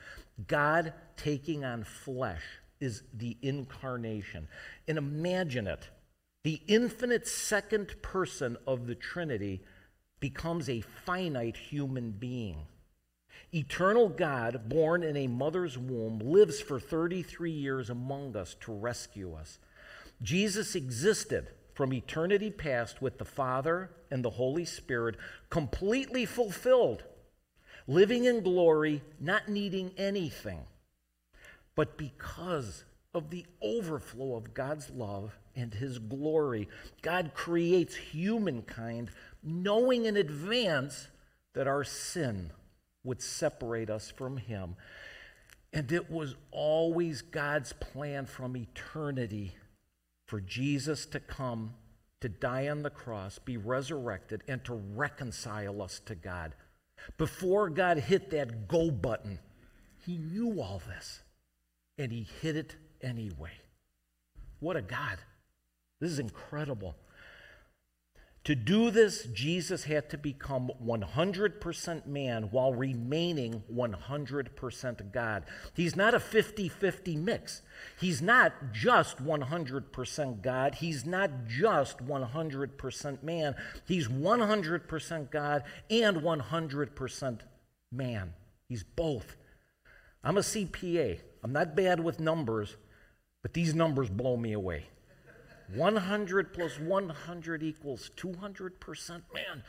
God 0.47 0.93
taking 1.17 1.65
on 1.65 1.83
flesh 1.83 2.43
is 2.79 3.03
the 3.13 3.35
incarnation. 3.41 4.47
And 4.87 4.97
imagine 4.97 5.67
it 5.67 5.89
the 6.45 6.61
infinite 6.67 7.27
second 7.27 8.01
person 8.01 8.55
of 8.65 8.87
the 8.87 8.95
Trinity 8.95 9.61
becomes 10.21 10.69
a 10.69 10.79
finite 10.79 11.57
human 11.57 12.11
being. 12.11 12.67
Eternal 13.53 14.07
God, 14.07 14.69
born 14.69 15.03
in 15.03 15.17
a 15.17 15.27
mother's 15.27 15.77
womb, 15.77 16.19
lives 16.19 16.61
for 16.61 16.79
33 16.79 17.51
years 17.51 17.89
among 17.89 18.37
us 18.37 18.55
to 18.61 18.71
rescue 18.71 19.33
us. 19.33 19.59
Jesus 20.21 20.75
existed 20.75 21.49
from 21.73 21.91
eternity 21.91 22.49
past 22.49 23.01
with 23.01 23.17
the 23.17 23.25
Father 23.25 23.89
and 24.09 24.23
the 24.23 24.29
Holy 24.29 24.63
Spirit, 24.63 25.15
completely 25.49 26.25
fulfilled, 26.25 27.03
living 27.87 28.23
in 28.23 28.41
glory, 28.41 29.01
not 29.19 29.49
needing 29.49 29.91
anything. 29.97 30.59
But 31.75 31.97
because 31.97 32.85
of 33.13 33.31
the 33.31 33.45
overflow 33.61 34.35
of 34.35 34.53
God's 34.53 34.89
love, 34.91 35.37
and 35.55 35.73
his 35.73 35.99
glory. 35.99 36.69
God 37.01 37.31
creates 37.33 37.95
humankind 37.95 39.11
knowing 39.43 40.05
in 40.05 40.17
advance 40.17 41.07
that 41.53 41.67
our 41.67 41.83
sin 41.83 42.51
would 43.03 43.21
separate 43.21 43.89
us 43.89 44.11
from 44.11 44.37
him. 44.37 44.75
And 45.73 45.91
it 45.91 46.11
was 46.11 46.35
always 46.51 47.21
God's 47.21 47.73
plan 47.73 48.25
from 48.25 48.57
eternity 48.57 49.55
for 50.27 50.41
Jesus 50.41 51.05
to 51.07 51.19
come, 51.19 51.73
to 52.19 52.29
die 52.29 52.67
on 52.69 52.83
the 52.83 52.89
cross, 52.89 53.39
be 53.39 53.57
resurrected, 53.57 54.43
and 54.47 54.63
to 54.65 54.73
reconcile 54.73 55.81
us 55.81 55.99
to 56.05 56.15
God. 56.15 56.53
Before 57.17 57.69
God 57.69 57.97
hit 57.97 58.29
that 58.31 58.67
go 58.67 58.91
button, 58.91 59.39
he 60.05 60.17
knew 60.17 60.61
all 60.61 60.81
this, 60.87 61.21
and 61.97 62.11
he 62.11 62.27
hit 62.41 62.55
it 62.55 62.75
anyway. 63.01 63.51
What 64.59 64.75
a 64.75 64.81
God! 64.81 65.17
This 65.99 66.11
is 66.11 66.19
incredible. 66.19 66.95
To 68.45 68.55
do 68.55 68.89
this, 68.89 69.25
Jesus 69.25 69.83
had 69.83 70.09
to 70.09 70.17
become 70.17 70.71
100% 70.83 72.05
man 72.07 72.43
while 72.49 72.73
remaining 72.73 73.61
100% 73.71 75.11
God. 75.11 75.43
He's 75.75 75.95
not 75.95 76.15
a 76.15 76.19
50 76.19 76.67
50 76.67 77.17
mix. 77.17 77.61
He's 77.99 78.19
not 78.19 78.53
just 78.73 79.23
100% 79.23 80.41
God. 80.41 80.75
He's 80.75 81.05
not 81.05 81.45
just 81.47 81.99
100% 81.99 83.23
man. 83.23 83.55
He's 83.85 84.07
100% 84.07 85.31
God 85.31 85.63
and 85.91 86.17
100% 86.17 87.39
man. 87.91 88.33
He's 88.67 88.83
both. 88.83 89.35
I'm 90.23 90.37
a 90.37 90.41
CPA. 90.41 91.19
I'm 91.43 91.53
not 91.53 91.75
bad 91.75 91.99
with 91.99 92.19
numbers, 92.19 92.75
but 93.43 93.53
these 93.53 93.75
numbers 93.75 94.09
blow 94.09 94.35
me 94.35 94.53
away. 94.53 94.85
100 95.75 96.53
plus 96.53 96.79
100 96.79 97.63
equals 97.63 98.11
200%. 98.17 99.09
Man, 99.33 99.63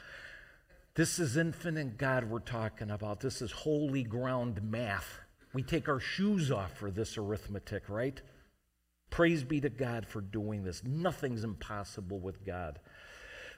this 0.94 1.18
is 1.18 1.36
infinite 1.36 1.96
God 1.96 2.24
we're 2.24 2.38
talking 2.38 2.90
about. 2.90 3.20
This 3.20 3.40
is 3.40 3.52
holy 3.52 4.02
ground 4.02 4.62
math. 4.62 5.20
We 5.54 5.62
take 5.62 5.88
our 5.88 6.00
shoes 6.00 6.50
off 6.50 6.76
for 6.76 6.90
this 6.90 7.16
arithmetic, 7.16 7.88
right? 7.88 8.20
Praise 9.10 9.44
be 9.44 9.60
to 9.60 9.68
God 9.68 10.06
for 10.06 10.20
doing 10.20 10.64
this. 10.64 10.82
Nothing's 10.84 11.44
impossible 11.44 12.18
with 12.18 12.44
God. 12.44 12.78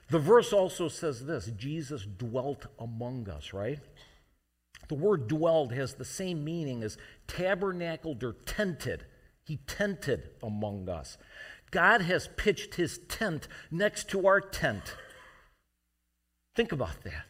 The 0.09 0.19
verse 0.19 0.53
also 0.53 0.87
says 0.87 1.25
this 1.25 1.47
Jesus 1.57 2.05
dwelt 2.05 2.67
among 2.77 3.29
us, 3.29 3.53
right? 3.53 3.79
The 4.87 4.95
word 4.95 5.27
dwelled 5.27 5.73
has 5.73 5.95
the 5.95 6.05
same 6.05 6.43
meaning 6.43 6.83
as 6.83 6.97
tabernacled 7.27 8.23
or 8.23 8.33
tented. 8.45 9.05
He 9.45 9.57
tented 9.67 10.29
among 10.43 10.89
us. 10.89 11.17
God 11.71 12.01
has 12.01 12.29
pitched 12.37 12.75
his 12.75 12.99
tent 13.09 13.47
next 13.71 14.09
to 14.09 14.27
our 14.27 14.39
tent. 14.39 14.95
Think 16.55 16.71
about 16.71 17.03
that. 17.03 17.25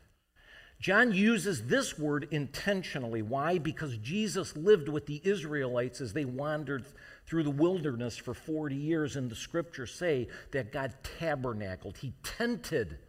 John 0.79 1.13
uses 1.13 1.65
this 1.65 1.97
word 1.97 2.27
intentionally. 2.31 3.21
Why? 3.21 3.57
Because 3.57 3.97
Jesus 3.97 4.55
lived 4.55 4.89
with 4.89 5.05
the 5.05 5.21
Israelites 5.23 6.01
as 6.01 6.13
they 6.13 6.25
wandered 6.25 6.85
through 7.25 7.43
the 7.43 7.49
wilderness 7.49 8.17
for 8.17 8.33
40 8.33 8.75
years, 8.75 9.15
and 9.15 9.29
the 9.29 9.35
scriptures 9.35 9.93
say 9.93 10.27
that 10.51 10.71
God 10.71 10.93
tabernacled. 11.17 11.97
He 11.97 12.13
tented 12.23 12.99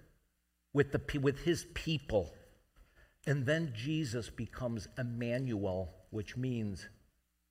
with, 0.73 0.93
the, 0.93 1.19
with 1.19 1.41
his 1.41 1.67
people. 1.75 2.33
And 3.27 3.45
then 3.45 3.73
Jesus 3.77 4.31
becomes 4.31 4.89
Emmanuel, 4.97 5.93
which 6.11 6.37
means 6.37 6.89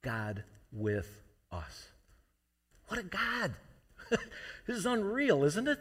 God 0.01 0.43
with 0.71 1.21
us. 1.51 1.89
What 2.87 2.99
a 2.99 3.03
God! 3.03 3.55
this 4.09 4.77
is 4.77 4.85
unreal, 4.85 5.43
isn't 5.43 5.67
it? 5.67 5.79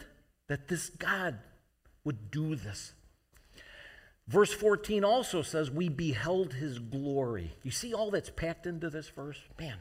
That 0.49 0.69
this 0.69 0.91
God 0.91 1.39
would 2.05 2.31
do 2.31 2.55
this. 2.55 2.93
Verse 4.27 4.53
14 4.53 5.05
also 5.05 5.43
says, 5.43 5.71
We 5.71 5.89
beheld 5.89 6.55
his 6.55 6.79
glory. 6.79 7.53
You 7.63 7.71
see 7.71 7.93
all 7.93 8.11
that's 8.11 8.31
packed 8.31 8.67
into 8.67 8.89
this 8.89 9.09
verse? 9.09 9.39
Man. 9.59 9.79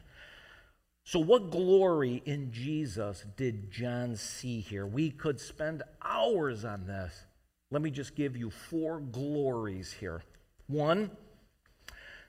So, 1.06 1.18
what 1.18 1.50
glory 1.50 2.22
in 2.24 2.50
Jesus 2.50 3.26
did 3.36 3.70
John 3.70 4.16
see 4.16 4.60
here? 4.60 4.86
We 4.86 5.10
could 5.10 5.38
spend 5.38 5.82
hours 6.02 6.64
on 6.64 6.86
this. 6.86 7.26
Let 7.70 7.82
me 7.82 7.90
just 7.90 8.14
give 8.14 8.36
you 8.36 8.50
four 8.50 9.00
glories 9.00 9.92
here. 9.92 10.22
One, 10.66 11.10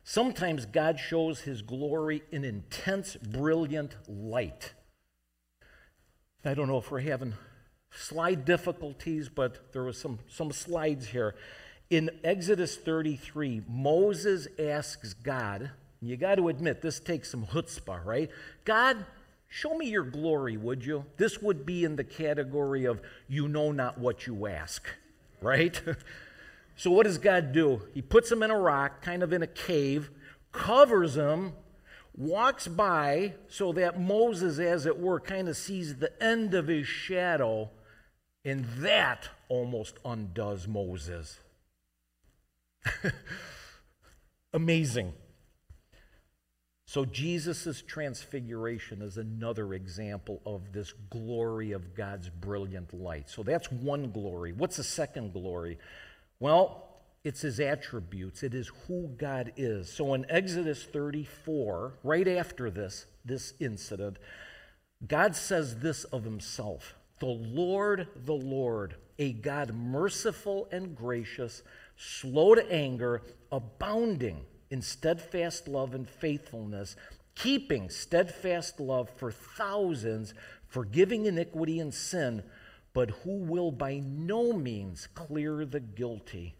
sometimes 0.03 0.65
God 0.65 0.99
shows 0.99 1.41
his 1.41 1.61
glory 1.61 2.23
in 2.31 2.43
intense, 2.43 3.15
brilliant 3.15 3.95
light. 4.09 4.73
I 6.47 6.53
don't 6.53 6.67
know 6.67 6.77
if 6.77 6.91
we're 6.91 6.99
having 6.99 7.33
slide 7.89 8.45
difficulties, 8.45 9.29
but 9.29 9.73
there 9.73 9.83
was 9.83 9.97
some, 9.97 10.19
some 10.27 10.51
slides 10.51 11.07
here. 11.07 11.33
In 11.89 12.11
Exodus 12.23 12.75
33, 12.77 13.63
Moses 13.67 14.47
asks 14.59 15.13
God, 15.13 15.71
you 16.01 16.17
got 16.17 16.35
to 16.35 16.49
admit, 16.49 16.83
this 16.83 16.99
takes 16.99 17.31
some 17.31 17.47
chutzpah, 17.47 18.05
right? 18.05 18.29
God, 18.63 19.05
show 19.47 19.75
me 19.75 19.87
your 19.87 20.03
glory, 20.03 20.55
would 20.55 20.85
you? 20.85 21.05
This 21.17 21.41
would 21.41 21.65
be 21.65 21.83
in 21.83 21.95
the 21.95 22.03
category 22.03 22.85
of 22.85 23.01
you 23.27 23.47
know 23.47 23.71
not 23.71 23.97
what 23.97 24.27
you 24.27 24.45
ask, 24.45 24.87
right? 25.41 25.81
so 26.75 26.91
what 26.91 27.05
does 27.05 27.17
God 27.17 27.53
do? 27.53 27.81
He 27.95 28.03
puts 28.03 28.31
him 28.31 28.43
in 28.43 28.51
a 28.51 28.59
rock, 28.59 29.01
kind 29.01 29.23
of 29.23 29.33
in 29.33 29.41
a 29.41 29.47
cave, 29.47 30.11
covers 30.51 31.17
him 31.17 31.53
walks 32.17 32.67
by 32.67 33.33
so 33.47 33.73
that 33.73 33.99
Moses, 33.99 34.59
as 34.59 34.85
it 34.85 34.99
were, 34.99 35.19
kind 35.19 35.49
of 35.49 35.57
sees 35.57 35.95
the 35.95 36.11
end 36.23 36.53
of 36.53 36.67
his 36.67 36.87
shadow, 36.87 37.69
and 38.43 38.65
that 38.79 39.29
almost 39.49 39.97
undoes 40.05 40.67
Moses. 40.67 41.39
Amazing. 44.53 45.13
So, 46.87 47.03
Jesus' 47.03 47.81
transfiguration 47.81 49.01
is 49.01 49.17
another 49.17 49.73
example 49.73 50.41
of 50.45 50.71
this 50.71 50.93
glory 51.09 51.71
of 51.71 51.95
God's 51.95 52.29
brilliant 52.29 52.93
light. 52.93 53.29
So, 53.29 53.43
that's 53.43 53.71
one 53.71 54.11
glory. 54.11 54.53
What's 54.53 54.77
the 54.77 54.83
second 54.83 55.33
glory? 55.33 55.79
Well, 56.39 56.84
it's 57.25 57.41
his 57.41 57.59
attributes, 57.59 58.43
it 58.43 58.53
is 58.53 58.71
who 58.87 59.07
God 59.17 59.51
is. 59.57 59.91
So 59.91 60.13
in 60.13 60.27
Exodus 60.29 60.83
34, 60.83 61.93
right 62.03 62.27
after 62.27 62.69
this, 62.69 63.07
this 63.25 63.55
incident, 63.59 64.19
God 65.05 65.35
says 65.35 65.79
this 65.79 66.03
of 66.05 66.23
himself 66.23 66.93
The 67.19 67.25
Lord, 67.25 68.07
the 68.15 68.35
Lord, 68.35 68.97
a 69.17 69.33
God 69.33 69.73
merciful 69.73 70.67
and 70.71 70.95
gracious, 70.95 71.63
slow 71.97 72.53
to 72.53 72.71
anger, 72.71 73.23
abounding 73.51 74.45
in 74.69 74.83
steadfast 74.83 75.67
love 75.67 75.95
and 75.95 76.07
faithfulness, 76.07 76.95
keeping 77.33 77.89
steadfast 77.89 78.79
love 78.79 79.09
for 79.09 79.31
thousands, 79.31 80.35
forgiving 80.67 81.25
iniquity 81.25 81.79
and 81.79 81.91
sin, 81.91 82.43
but 82.93 83.09
who 83.23 83.37
will 83.37 83.71
by 83.71 83.97
no 83.97 84.53
means 84.53 85.07
clear 85.07 85.65
the 85.65 85.79
guilty 85.79 86.53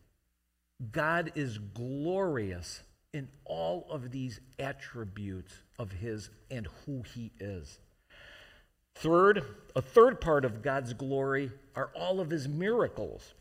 God 0.91 1.31
is 1.35 1.57
glorious 1.57 2.81
in 3.13 3.29
all 3.45 3.87
of 3.89 4.11
these 4.11 4.39
attributes 4.59 5.53
of 5.79 5.91
His 5.91 6.29
and 6.51 6.67
who 6.85 7.03
He 7.13 7.31
is. 7.39 7.79
Third, 8.95 9.43
a 9.75 9.81
third 9.81 10.19
part 10.21 10.45
of 10.45 10.61
God's 10.61 10.93
glory 10.93 11.51
are 11.75 11.91
all 11.95 12.19
of 12.19 12.29
His 12.29 12.47
miracles. 12.47 13.33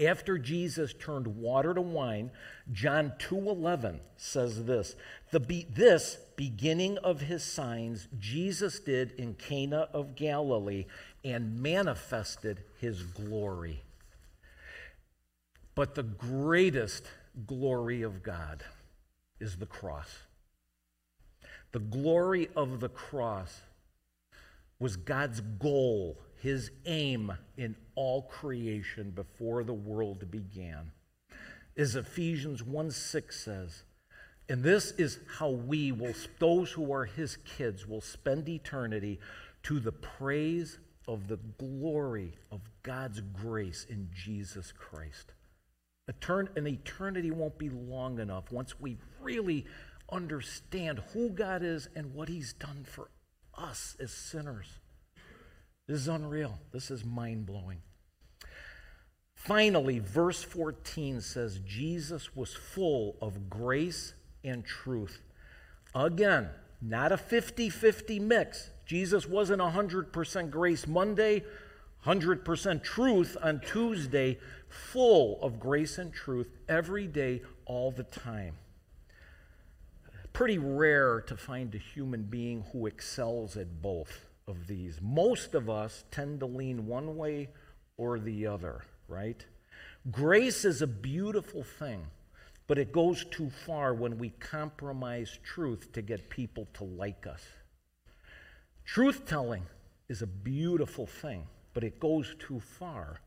After 0.00 0.38
Jesus 0.38 0.94
turned 0.94 1.26
water 1.26 1.74
to 1.74 1.80
wine, 1.80 2.30
John 2.70 3.14
2:11 3.18 3.98
says 4.16 4.64
this, 4.64 4.94
the 5.32 5.40
be, 5.40 5.66
this 5.68 6.18
beginning 6.36 6.98
of 6.98 7.22
his 7.22 7.42
signs 7.42 8.06
Jesus 8.16 8.78
did 8.78 9.10
in 9.12 9.34
Cana 9.34 9.88
of 9.92 10.14
Galilee 10.14 10.86
and 11.24 11.60
manifested 11.60 12.62
his 12.78 13.02
glory. 13.02 13.82
But 15.78 15.94
the 15.94 16.02
greatest 16.02 17.04
glory 17.46 18.02
of 18.02 18.24
God 18.24 18.64
is 19.38 19.58
the 19.58 19.66
cross. 19.66 20.12
The 21.70 21.78
glory 21.78 22.48
of 22.56 22.80
the 22.80 22.88
cross 22.88 23.60
was 24.80 24.96
God's 24.96 25.40
goal, 25.40 26.18
his 26.42 26.72
aim 26.84 27.32
in 27.56 27.76
all 27.94 28.22
creation 28.22 29.12
before 29.12 29.62
the 29.62 29.72
world 29.72 30.28
began. 30.32 30.90
As 31.76 31.94
Ephesians 31.94 32.60
1 32.60 32.90
6 32.90 33.40
says, 33.44 33.84
and 34.48 34.64
this 34.64 34.90
is 34.98 35.20
how 35.38 35.50
we 35.50 35.92
will, 35.92 36.14
those 36.40 36.72
who 36.72 36.92
are 36.92 37.04
his 37.04 37.36
kids, 37.56 37.86
will 37.86 38.00
spend 38.00 38.48
eternity 38.48 39.20
to 39.62 39.78
the 39.78 39.92
praise 39.92 40.80
of 41.06 41.28
the 41.28 41.38
glory 41.56 42.32
of 42.50 42.62
God's 42.82 43.20
grace 43.20 43.86
in 43.88 44.08
Jesus 44.12 44.72
Christ. 44.72 45.34
An 46.08 46.66
eternity 46.66 47.30
won't 47.30 47.58
be 47.58 47.68
long 47.68 48.18
enough 48.18 48.50
once 48.50 48.80
we 48.80 48.96
really 49.20 49.66
understand 50.10 51.02
who 51.12 51.30
God 51.30 51.62
is 51.62 51.88
and 51.94 52.14
what 52.14 52.28
He's 52.28 52.52
done 52.54 52.84
for 52.84 53.10
us 53.56 53.96
as 54.00 54.10
sinners. 54.10 54.78
This 55.86 56.00
is 56.00 56.08
unreal. 56.08 56.58
This 56.72 56.90
is 56.90 57.04
mind 57.04 57.46
blowing. 57.46 57.78
Finally, 59.34 59.98
verse 59.98 60.42
14 60.42 61.20
says 61.20 61.60
Jesus 61.60 62.34
was 62.34 62.54
full 62.54 63.16
of 63.20 63.48
grace 63.48 64.14
and 64.42 64.64
truth. 64.64 65.22
Again, 65.94 66.48
not 66.82 67.12
a 67.12 67.16
50 67.16 67.70
50 67.70 68.20
mix. 68.20 68.70
Jesus 68.84 69.26
wasn't 69.26 69.60
100% 69.60 70.50
grace 70.50 70.86
Monday, 70.86 71.44
100% 72.04 72.82
truth 72.82 73.36
on 73.42 73.60
Tuesday, 73.60 74.38
full 74.68 75.40
of 75.42 75.58
grace 75.58 75.98
and 75.98 76.12
truth 76.12 76.48
every 76.68 77.06
day, 77.06 77.42
all 77.66 77.90
the 77.90 78.04
time. 78.04 78.54
Pretty 80.32 80.58
rare 80.58 81.20
to 81.22 81.36
find 81.36 81.74
a 81.74 81.78
human 81.78 82.22
being 82.22 82.64
who 82.72 82.86
excels 82.86 83.56
at 83.56 83.82
both 83.82 84.26
of 84.46 84.66
these. 84.66 85.00
Most 85.02 85.54
of 85.54 85.68
us 85.68 86.04
tend 86.10 86.40
to 86.40 86.46
lean 86.46 86.86
one 86.86 87.16
way 87.16 87.48
or 87.96 88.18
the 88.18 88.46
other, 88.46 88.84
right? 89.08 89.44
Grace 90.10 90.64
is 90.64 90.80
a 90.80 90.86
beautiful 90.86 91.64
thing, 91.64 92.06
but 92.66 92.78
it 92.78 92.92
goes 92.92 93.24
too 93.24 93.50
far 93.50 93.92
when 93.92 94.16
we 94.16 94.30
compromise 94.30 95.38
truth 95.42 95.92
to 95.92 96.02
get 96.02 96.30
people 96.30 96.68
to 96.74 96.84
like 96.84 97.26
us. 97.26 97.42
Truth 98.84 99.26
telling 99.26 99.64
is 100.08 100.22
a 100.22 100.26
beautiful 100.26 101.06
thing, 101.06 101.42
but 101.74 101.84
it 101.84 102.00
goes 102.00 102.34
too 102.38 102.60
far 102.60 103.20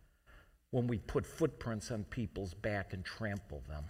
when 0.72 0.88
we 0.88 0.98
put 0.98 1.26
footprints 1.26 1.92
on 1.92 2.04
people's 2.06 2.54
back 2.54 2.94
and 2.94 3.04
trample 3.04 3.62
them. 3.68 3.86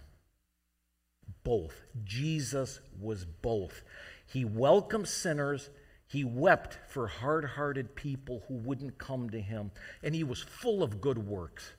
Both. 1.43 1.81
Jesus 2.03 2.79
was 2.99 3.25
both. 3.25 3.83
He 4.25 4.45
welcomed 4.45 5.07
sinners 5.07 5.69
he 6.11 6.25
wept 6.25 6.77
for 6.89 7.07
hard 7.07 7.45
hearted 7.45 7.95
people 7.95 8.43
who 8.49 8.55
wouldn't 8.55 8.97
come 8.97 9.29
to 9.29 9.39
him, 9.39 9.71
and 10.03 10.13
he 10.13 10.25
was 10.25 10.41
full 10.41 10.83
of 10.83 10.99
good 10.99 11.17
works. 11.17 11.71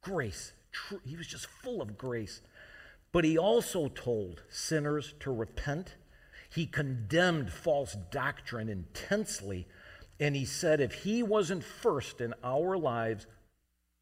Grace. 0.00 0.52
True, 0.70 1.00
he 1.04 1.16
was 1.16 1.26
just 1.26 1.46
full 1.46 1.82
of 1.82 1.98
grace. 1.98 2.40
But 3.10 3.24
he 3.24 3.36
also 3.36 3.88
told 3.88 4.44
sinners 4.48 5.14
to 5.18 5.32
repent. 5.32 5.96
He 6.48 6.66
condemned 6.66 7.50
false 7.50 7.96
doctrine 8.12 8.68
intensely, 8.68 9.66
and 10.20 10.36
he 10.36 10.44
said 10.44 10.80
if 10.80 10.92
he 10.94 11.22
wasn't 11.22 11.64
first 11.64 12.20
in 12.20 12.34
our 12.42 12.76
lives, 12.76 13.26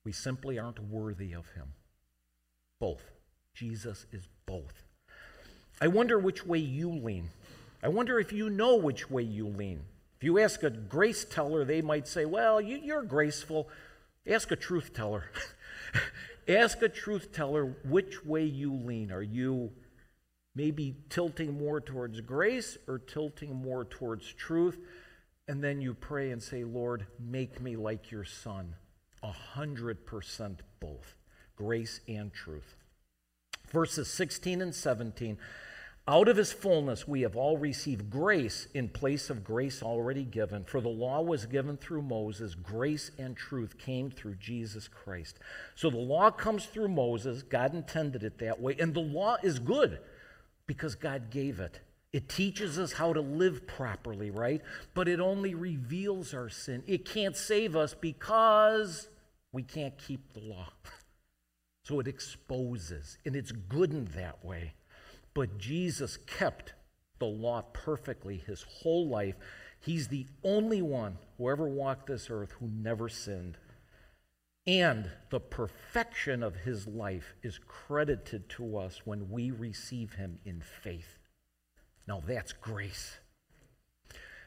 we 0.04 0.12
simply 0.12 0.58
aren't 0.58 0.80
worthy 0.80 1.32
of 1.32 1.48
him. 1.50 1.72
Both. 2.78 3.02
Jesus 3.54 4.06
is 4.12 4.28
both. 4.46 4.82
I 5.80 5.88
wonder 5.88 6.18
which 6.18 6.46
way 6.46 6.58
you 6.58 6.90
lean. 6.90 7.30
I 7.82 7.88
wonder 7.88 8.18
if 8.18 8.32
you 8.32 8.48
know 8.48 8.76
which 8.76 9.10
way 9.10 9.22
you 9.22 9.48
lean. 9.48 9.82
If 10.16 10.24
you 10.24 10.38
ask 10.38 10.62
a 10.62 10.70
grace 10.70 11.24
teller, 11.24 11.64
they 11.64 11.82
might 11.82 12.06
say, 12.06 12.24
Well, 12.24 12.60
you, 12.60 12.94
are 12.94 13.02
graceful. 13.02 13.68
Ask 14.26 14.52
a 14.52 14.56
truth 14.56 14.92
teller. 14.94 15.24
ask 16.48 16.80
a 16.82 16.88
truth 16.88 17.32
teller 17.32 17.74
which 17.84 18.24
way 18.24 18.44
you 18.44 18.72
lean. 18.72 19.10
Are 19.10 19.22
you 19.22 19.72
maybe 20.54 20.94
tilting 21.08 21.58
more 21.58 21.80
towards 21.80 22.20
grace 22.20 22.78
or 22.86 22.98
tilting 22.98 23.56
more 23.56 23.84
towards 23.84 24.32
truth? 24.32 24.78
And 25.52 25.62
then 25.62 25.82
you 25.82 25.92
pray 25.92 26.30
and 26.30 26.42
say, 26.42 26.64
Lord, 26.64 27.06
make 27.20 27.60
me 27.60 27.76
like 27.76 28.10
your 28.10 28.24
son. 28.24 28.74
A 29.22 29.30
hundred 29.30 30.06
percent 30.06 30.62
both 30.80 31.14
grace 31.56 32.00
and 32.08 32.32
truth. 32.32 32.74
Verses 33.70 34.08
16 34.08 34.62
and 34.62 34.74
17. 34.74 35.36
Out 36.08 36.28
of 36.28 36.38
his 36.38 36.54
fullness, 36.54 37.06
we 37.06 37.20
have 37.20 37.36
all 37.36 37.58
received 37.58 38.08
grace 38.08 38.66
in 38.72 38.88
place 38.88 39.28
of 39.28 39.44
grace 39.44 39.82
already 39.82 40.24
given. 40.24 40.64
For 40.64 40.80
the 40.80 40.88
law 40.88 41.20
was 41.20 41.44
given 41.44 41.76
through 41.76 42.00
Moses, 42.00 42.54
grace 42.54 43.10
and 43.18 43.36
truth 43.36 43.76
came 43.76 44.10
through 44.10 44.36
Jesus 44.36 44.88
Christ. 44.88 45.38
So 45.74 45.90
the 45.90 45.98
law 45.98 46.30
comes 46.30 46.64
through 46.64 46.88
Moses, 46.88 47.42
God 47.42 47.74
intended 47.74 48.24
it 48.24 48.38
that 48.38 48.58
way, 48.58 48.74
and 48.80 48.94
the 48.94 49.00
law 49.00 49.36
is 49.42 49.58
good 49.58 49.98
because 50.66 50.94
God 50.94 51.28
gave 51.30 51.60
it. 51.60 51.80
It 52.12 52.28
teaches 52.28 52.78
us 52.78 52.92
how 52.92 53.14
to 53.14 53.22
live 53.22 53.66
properly, 53.66 54.30
right? 54.30 54.60
But 54.94 55.08
it 55.08 55.18
only 55.18 55.54
reveals 55.54 56.34
our 56.34 56.50
sin. 56.50 56.82
It 56.86 57.06
can't 57.06 57.36
save 57.36 57.74
us 57.74 57.94
because 57.94 59.08
we 59.50 59.62
can't 59.62 59.96
keep 59.96 60.32
the 60.34 60.40
law. 60.40 60.68
so 61.84 62.00
it 62.00 62.08
exposes, 62.08 63.16
and 63.24 63.34
it's 63.34 63.52
good 63.52 63.92
in 63.92 64.04
that 64.16 64.44
way. 64.44 64.74
But 65.32 65.56
Jesus 65.56 66.18
kept 66.18 66.74
the 67.18 67.26
law 67.26 67.62
perfectly 67.72 68.42
his 68.46 68.62
whole 68.62 69.08
life. 69.08 69.36
He's 69.80 70.08
the 70.08 70.26
only 70.44 70.82
one 70.82 71.16
who 71.38 71.48
ever 71.48 71.66
walked 71.66 72.08
this 72.08 72.28
earth 72.30 72.52
who 72.60 72.68
never 72.68 73.08
sinned. 73.08 73.56
And 74.66 75.10
the 75.30 75.40
perfection 75.40 76.42
of 76.42 76.56
his 76.56 76.86
life 76.86 77.34
is 77.42 77.58
credited 77.66 78.48
to 78.50 78.76
us 78.76 79.00
when 79.04 79.30
we 79.30 79.50
receive 79.50 80.12
him 80.12 80.38
in 80.44 80.60
faith. 80.60 81.18
Now 82.06 82.22
that's 82.26 82.52
grace. 82.52 83.16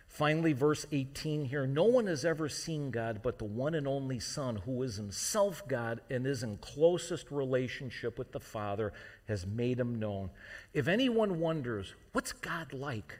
Finally, 0.08 0.54
verse 0.54 0.86
18 0.94 1.46
here 1.46 1.68
no 1.68 1.84
one 1.84 2.08
has 2.08 2.24
ever 2.24 2.48
seen 2.48 2.90
God 2.90 3.20
but 3.22 3.38
the 3.38 3.44
one 3.44 3.76
and 3.76 3.86
only 3.88 4.20
Son, 4.20 4.56
who 4.58 4.82
is 4.82 4.96
himself 4.96 5.68
God 5.68 6.00
and 6.10 6.26
is 6.26 6.42
in 6.42 6.58
closest 6.58 7.32
relationship 7.32 8.18
with 8.18 8.32
the 8.32 8.40
Father, 8.40 8.94
has 9.28 9.46
made 9.46 9.80
him 9.80 10.00
known. 10.00 10.30
If 10.74 10.88
anyone 10.88 11.40
wonders, 11.40 11.94
what's 12.14 12.32
God 12.32 12.72
like? 12.72 13.20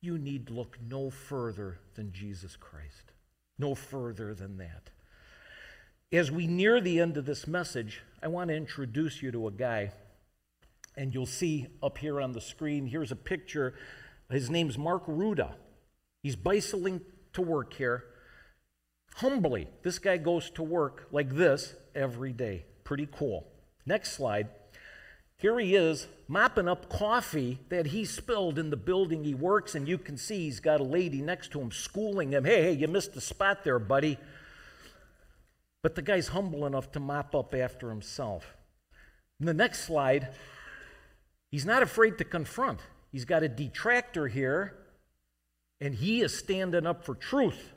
You 0.00 0.16
need 0.16 0.48
look 0.48 0.78
no 0.80 1.10
further 1.10 1.78
than 1.94 2.12
Jesus 2.12 2.56
Christ. 2.56 3.12
No 3.58 3.74
further 3.74 4.32
than 4.32 4.56
that. 4.56 4.88
As 6.10 6.30
we 6.30 6.46
near 6.46 6.80
the 6.80 6.98
end 6.98 7.18
of 7.18 7.26
this 7.26 7.46
message, 7.46 8.02
I 8.22 8.28
want 8.28 8.48
to 8.48 8.56
introduce 8.56 9.22
you 9.22 9.30
to 9.32 9.46
a 9.46 9.52
guy. 9.52 9.92
And 10.96 11.14
you'll 11.14 11.26
see 11.26 11.68
up 11.82 11.98
here 11.98 12.20
on 12.20 12.32
the 12.32 12.40
screen, 12.40 12.86
here's 12.86 13.12
a 13.12 13.16
picture. 13.16 13.74
His 14.30 14.50
name's 14.50 14.76
Mark 14.76 15.06
Rutte. 15.06 15.52
He's 16.22 16.36
bicycling 16.36 17.00
to 17.32 17.42
work 17.42 17.74
here. 17.74 18.04
Humbly, 19.16 19.68
this 19.82 19.98
guy 19.98 20.16
goes 20.16 20.50
to 20.50 20.62
work 20.62 21.08
like 21.10 21.30
this 21.30 21.74
every 21.94 22.32
day. 22.32 22.64
Pretty 22.84 23.08
cool. 23.10 23.46
Next 23.86 24.12
slide. 24.12 24.48
Here 25.36 25.58
he 25.58 25.74
is 25.74 26.06
mopping 26.28 26.68
up 26.68 26.90
coffee 26.90 27.60
that 27.70 27.86
he 27.86 28.04
spilled 28.04 28.58
in 28.58 28.68
the 28.68 28.76
building 28.76 29.24
he 29.24 29.34
works, 29.34 29.74
and 29.74 29.88
you 29.88 29.96
can 29.96 30.18
see 30.18 30.44
he's 30.44 30.60
got 30.60 30.80
a 30.80 30.84
lady 30.84 31.22
next 31.22 31.50
to 31.52 31.60
him 31.60 31.70
schooling 31.70 32.32
him. 32.32 32.44
Hey, 32.44 32.62
hey, 32.62 32.72
you 32.72 32.86
missed 32.88 33.16
a 33.16 33.22
spot 33.22 33.64
there, 33.64 33.78
buddy. 33.78 34.18
But 35.82 35.94
the 35.94 36.02
guy's 36.02 36.28
humble 36.28 36.66
enough 36.66 36.92
to 36.92 37.00
mop 37.00 37.34
up 37.34 37.54
after 37.54 37.88
himself. 37.88 38.54
In 39.40 39.46
the 39.46 39.54
next 39.54 39.84
slide, 39.84 40.28
he's 41.50 41.66
not 41.66 41.82
afraid 41.82 42.18
to 42.18 42.24
confront. 42.24 42.80
He's 43.12 43.24
got 43.24 43.42
a 43.42 43.48
detractor 43.48 44.28
here 44.28 44.76
and 45.80 45.94
he 45.94 46.20
is 46.20 46.36
standing 46.36 46.86
up 46.86 47.04
for 47.04 47.14
truth. 47.14 47.72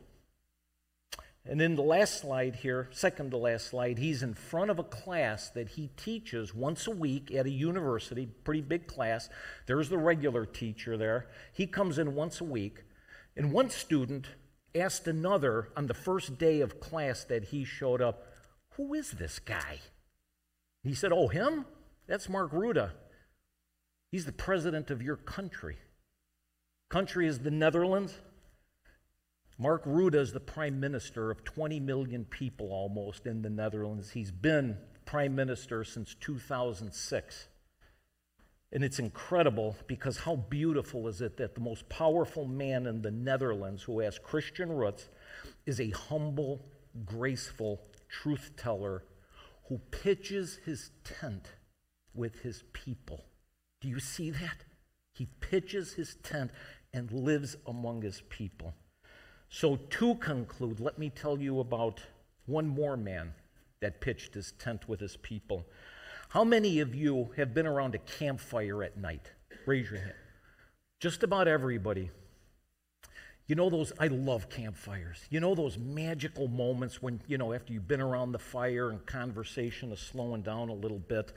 And 1.46 1.62
in 1.62 1.76
the 1.76 1.82
last 1.82 2.22
slide 2.22 2.56
here, 2.56 2.88
second 2.92 3.32
to 3.32 3.38
last 3.38 3.68
slide, 3.68 3.98
he's 3.98 4.24
in 4.24 4.34
front 4.34 4.72
of 4.72 4.80
a 4.80 4.84
class 4.84 5.50
that 5.50 5.70
he 5.70 5.90
teaches 5.98 6.56
once 6.56 6.88
a 6.88 6.92
week 6.92 7.34
at 7.34 7.46
a 7.46 7.50
university, 7.50 8.26
pretty 8.26 8.62
big 8.62 8.88
class. 8.88 9.30
There's 9.66 9.90
the 9.90 9.98
regular 9.98 10.46
teacher 10.46 10.96
there. 10.96 11.28
He 11.52 11.68
comes 11.68 11.98
in 11.98 12.16
once 12.16 12.40
a 12.40 12.46
week. 12.46 12.84
And 13.36 13.52
one 13.52 13.70
student 13.70 14.28
asked 14.74 15.08
another 15.08 15.70
on 15.76 15.88
the 15.88 15.94
first 15.94 16.38
day 16.38 16.62
of 16.62 16.80
class 16.80 17.26
that 17.26 17.46
he 17.46 17.66
showed 17.66 18.02
up, 18.02 18.26
Who 18.78 18.94
is 18.94 19.12
this 19.12 19.40
guy? 19.40 19.80
He 20.82 20.94
said, 20.94 21.12
Oh, 21.12 21.28
him? 21.28 21.66
That's 22.08 22.30
Mark 22.30 22.52
Rutte. 22.52 22.92
He's 24.14 24.26
the 24.26 24.32
president 24.32 24.92
of 24.92 25.02
your 25.02 25.16
country 25.16 25.78
country 26.88 27.26
is 27.26 27.40
the 27.40 27.50
Netherlands. 27.50 28.20
Mark 29.58 29.84
Rutte 29.86 30.14
is 30.14 30.34
the 30.34 30.40
prime 30.40 30.80
minister 30.80 31.32
of 31.32 31.44
20 31.44 31.80
million 31.80 32.26
people 32.26 32.72
almost 32.72 33.26
in 33.26 33.42
the 33.42 33.50
Netherlands. 33.50 34.12
He's 34.12 34.30
been 34.30 34.78
prime 35.06 35.34
minister 35.34 35.84
since 35.84 36.14
2006. 36.20 37.48
And 38.72 38.84
it's 38.84 39.00
incredible 39.00 39.76
because 39.88 40.18
how 40.18 40.36
beautiful 40.36 41.08
is 41.08 41.20
it 41.22 41.38
that 41.38 41.56
the 41.56 41.62
most 41.62 41.90
powerful 41.90 42.46
man 42.46 42.86
in 42.86 43.02
the 43.02 43.10
Netherlands 43.10 43.82
who 43.82 44.00
has 44.02 44.20
Christian 44.20 44.72
roots 44.72 45.10
is 45.66 45.80
a 45.80 45.90
humble, 45.90 46.64
graceful 47.04 47.82
truth 48.08 48.52
teller 48.58 49.06
who 49.70 49.80
pitches 49.90 50.60
his 50.64 50.92
tent 51.04 51.48
with 52.14 52.42
his 52.42 52.64
people. 52.74 53.26
Do 53.84 53.90
you 53.90 54.00
see 54.00 54.32
that? 54.32 54.64
He 55.14 55.28
pitches 55.42 55.94
his 55.94 56.16
tent 56.24 56.52
and 56.94 57.12
lives 57.12 57.58
among 57.68 58.02
his 58.02 58.22
people. 58.30 58.74
So, 59.50 59.76
to 59.76 60.16
conclude, 60.16 60.80
let 60.80 60.98
me 60.98 61.10
tell 61.10 61.38
you 61.38 61.60
about 61.60 62.00
one 62.46 62.68
more 62.70 62.96
man 62.96 63.34
that 63.82 64.00
pitched 64.00 64.36
his 64.36 64.54
tent 64.54 64.88
with 64.88 65.02
his 65.02 65.18
people. 65.18 65.66
How 66.30 66.46
many 66.46 66.80
of 66.80 66.96
you 66.96 67.32
have 67.36 67.54
been 67.54 67.68
around 67.68 67.94
a 67.94 68.00
campfire 68.00 68.84
at 68.84 68.98
night? 68.98 69.32
Raise 69.66 69.92
your 69.92 70.00
hand. 70.00 70.14
Just 71.02 71.22
about 71.22 71.50
everybody. 71.50 72.10
You 73.48 73.56
know 73.56 73.70
those, 73.70 73.92
I 74.00 74.08
love 74.08 74.50
campfires. 74.50 75.20
You 75.30 75.42
know 75.42 75.56
those 75.56 75.78
magical 75.78 76.48
moments 76.48 77.02
when, 77.02 77.20
you 77.28 77.38
know, 77.38 77.52
after 77.52 77.74
you've 77.74 77.90
been 77.90 78.00
around 78.00 78.32
the 78.32 78.40
fire 78.40 78.92
and 78.92 79.06
conversation 79.06 79.92
is 79.92 80.00
slowing 80.00 80.42
down 80.42 80.70
a 80.70 80.74
little 80.74 81.00
bit, 81.00 81.34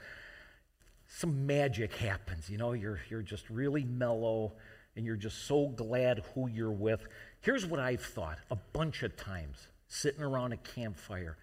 some 1.07 1.45
magic 1.45 1.95
happens. 1.95 2.49
You 2.49 2.57
know, 2.57 2.73
you're, 2.73 2.99
you're 3.09 3.21
just 3.21 3.49
really 3.49 3.83
mellow 3.83 4.53
and 4.95 5.05
you're 5.05 5.15
just 5.15 5.45
so 5.45 5.67
glad 5.67 6.23
who 6.33 6.47
you're 6.49 6.71
with. 6.71 7.05
Here's 7.41 7.65
what 7.65 7.79
I've 7.79 8.01
thought 8.01 8.39
a 8.51 8.55
bunch 8.55 9.03
of 9.03 9.15
times 9.15 9.67
sitting 9.87 10.23
around 10.23 10.53
a 10.53 10.57
campfire. 10.57 11.37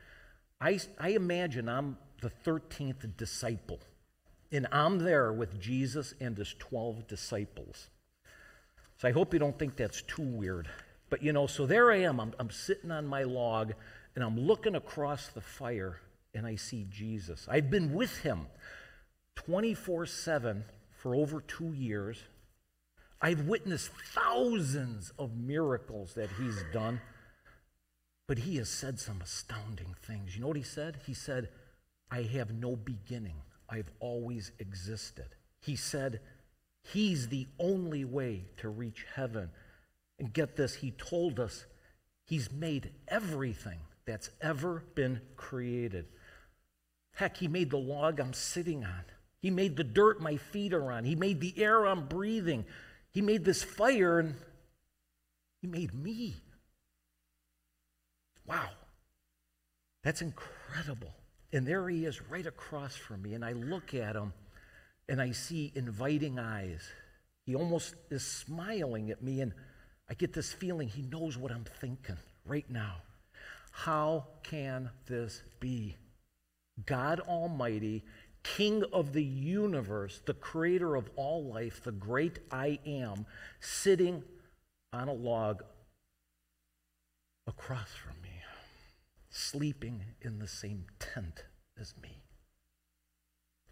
I, 0.61 0.81
I 0.99 1.11
imagine 1.11 1.69
I'm 1.69 1.97
the 2.21 2.31
13th 2.45 3.17
disciple, 3.17 3.81
and 4.51 4.67
I'm 4.73 4.99
there 4.99 5.33
with 5.33 5.61
Jesus 5.61 6.15
and 6.21 6.37
his 6.37 6.55
12 6.59 7.07
disciples. 7.07 7.89
So 8.99 9.09
I 9.09 9.13
hope 9.13 9.33
you 9.33 9.39
don't 9.39 9.59
think 9.59 9.77
that's 9.77 10.03
too 10.03 10.23
weird. 10.23 10.69
But 11.11 11.23
you 11.23 11.33
know, 11.33 11.47
so 11.47 11.67
there 11.67 11.93
I 11.93 11.99
am. 11.99 12.21
I'm, 12.21 12.33
I'm 12.39 12.51
sitting 12.51 12.91
on 12.91 13.07
my 13.07 13.23
log 13.23 13.73
and 14.15 14.25
I'm 14.25 14.39
looking 14.39 14.75
across 14.75 15.29
the 15.29 15.41
fire 15.41 16.01
and 16.35 16.47
I 16.47 16.57
see 16.57 16.87
Jesus. 16.91 17.47
I've 17.51 17.71
been 17.71 17.93
with 17.93 18.19
him 18.19 18.47
24 19.37 20.07
7 20.07 20.65
for 20.91 21.15
over 21.15 21.41
two 21.41 21.73
years. 21.73 22.23
I've 23.21 23.47
witnessed 23.47 23.91
thousands 24.15 25.13
of 25.19 25.37
miracles 25.37 26.15
that 26.15 26.31
he's 26.39 26.63
done. 26.73 27.01
But 28.27 28.39
he 28.39 28.57
has 28.57 28.71
said 28.71 28.99
some 28.99 29.21
astounding 29.23 29.95
things. 30.03 30.35
You 30.35 30.41
know 30.41 30.49
what 30.49 30.57
he 30.57 30.63
said? 30.63 31.01
He 31.07 31.15
said, 31.15 31.49
I 32.11 32.23
have 32.23 32.53
no 32.53 32.75
beginning. 32.75 33.37
I've 33.69 33.91
always 34.01 34.53
existed. 34.59 35.29
He 35.61 35.77
said, 35.77 36.21
He's 36.83 37.29
the 37.29 37.47
only 37.59 38.05
way 38.05 38.45
to 38.59 38.69
reach 38.69 39.07
heaven. 39.15 39.51
And 40.19 40.33
get 40.33 40.57
this, 40.57 40.75
he 40.75 40.91
told 40.93 41.41
us 41.41 41.65
he's 42.27 42.53
made 42.53 42.93
everything 43.09 43.81
that's 44.07 44.31
ever 44.41 44.85
been 44.95 45.21
created. 45.37 46.07
Heck, 47.15 47.39
he 47.39 47.49
made 47.49 47.71
the 47.71 47.79
log 47.79 48.21
I'm 48.21 48.35
sitting 48.35 48.85
on. 48.85 49.05
He 49.45 49.51
made 49.51 49.77
the 49.77 49.85
dirt 49.85 50.23
my 50.23 50.39
feet 50.39 50.73
are 50.73 50.91
on. 50.91 51.05
He 51.05 51.15
made 51.17 51.39
the 51.39 51.53
air 51.59 51.87
I'm 51.87 52.07
breathing. 52.07 52.65
He 53.11 53.21
made 53.21 53.45
this 53.45 53.63
fire 53.63 54.19
and 54.19 54.37
he 55.61 55.67
made 55.67 55.93
me. 55.93 56.37
Wow. 58.47 58.71
That's 60.03 60.23
incredible. 60.23 61.13
And 61.53 61.67
there 61.67 61.87
he 61.91 62.07
is 62.07 62.23
right 62.31 62.47
across 62.47 62.97
from 62.97 63.21
me. 63.21 63.35
And 63.35 63.45
I 63.45 63.53
look 63.53 63.93
at 63.93 64.17
him 64.17 64.33
and 65.11 65.21
I 65.21 65.33
see 65.33 65.71
inviting 65.75 66.39
eyes. 66.39 66.81
He 67.45 67.55
almost 67.55 67.97
is 68.11 68.27
smiling 68.27 69.11
at 69.11 69.23
me, 69.23 69.43
and 69.43 69.53
I 70.09 70.15
get 70.15 70.33
this 70.33 70.55
feeling 70.55 70.89
he 70.89 71.03
knows 71.03 71.37
what 71.37 71.53
I'm 71.53 71.67
thinking 71.83 72.17
right 72.47 72.71
now. 72.71 72.95
How 73.73 74.25
can 74.43 74.89
this 75.07 75.43
be? 75.61 75.97
God 76.87 77.21
Almighty, 77.21 78.05
King 78.45 78.85
of 78.93 79.13
the 79.13 79.25
universe, 79.25 80.21
the 80.25 80.35
creator 80.35 80.95
of 80.95 81.11
all 81.17 81.45
life, 81.45 81.83
the 81.83 81.91
great 81.91 82.39
I 82.53 82.79
am, 82.87 83.27
sitting 83.59 84.23
on 84.93 85.09
a 85.09 85.13
log 85.13 85.65
across 87.47 87.89
from 87.91 88.15
me, 88.23 88.31
sleeping 89.31 90.03
in 90.23 90.39
the 90.39 90.47
same 90.47 90.85
tent 91.01 91.45
as 91.81 91.95
me. 92.03 92.23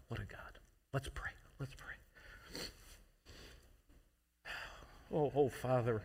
What 0.09 0.19
a 0.19 0.25
God. 0.25 0.59
Let's 0.91 1.09
pray. 1.13 1.31
Let's 1.59 1.75
pray. 1.75 1.93
Oh, 5.13 5.31
oh, 5.35 5.49
Father, 5.49 6.01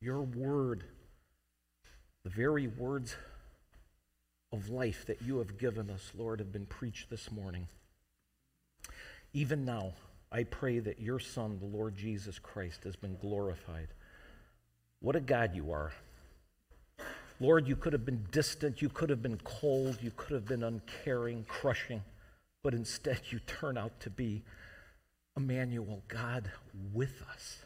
your 0.00 0.22
word, 0.22 0.84
the 2.24 2.30
very 2.30 2.66
words 2.66 3.14
of 4.54 4.70
life 4.70 5.04
that 5.06 5.22
you 5.22 5.38
have 5.38 5.58
given 5.58 5.90
us, 5.90 6.12
Lord, 6.16 6.38
have 6.38 6.52
been 6.52 6.66
preached 6.66 7.10
this 7.10 7.30
morning. 7.30 7.68
Even 9.32 9.64
now, 9.64 9.92
I 10.32 10.44
pray 10.44 10.78
that 10.78 11.00
your 11.00 11.18
Son, 11.18 11.58
the 11.58 11.66
Lord 11.66 11.96
Jesus 11.96 12.38
Christ, 12.38 12.84
has 12.84 12.96
been 12.96 13.16
glorified. 13.16 13.88
What 15.00 15.16
a 15.16 15.20
God 15.20 15.54
you 15.54 15.72
are. 15.72 15.92
Lord, 17.40 17.66
you 17.66 17.76
could 17.76 17.92
have 17.92 18.06
been 18.06 18.24
distant, 18.30 18.80
you 18.80 18.88
could 18.88 19.10
have 19.10 19.22
been 19.22 19.40
cold, 19.44 19.98
you 20.00 20.12
could 20.16 20.32
have 20.32 20.46
been 20.46 20.62
uncaring, 20.62 21.44
crushing 21.48 22.02
but 22.64 22.74
instead 22.74 23.20
you 23.30 23.38
turn 23.40 23.78
out 23.78 24.00
to 24.00 24.10
be 24.10 24.42
Emmanuel, 25.36 26.02
God 26.08 26.50
with 26.92 27.22
us. 27.30 27.58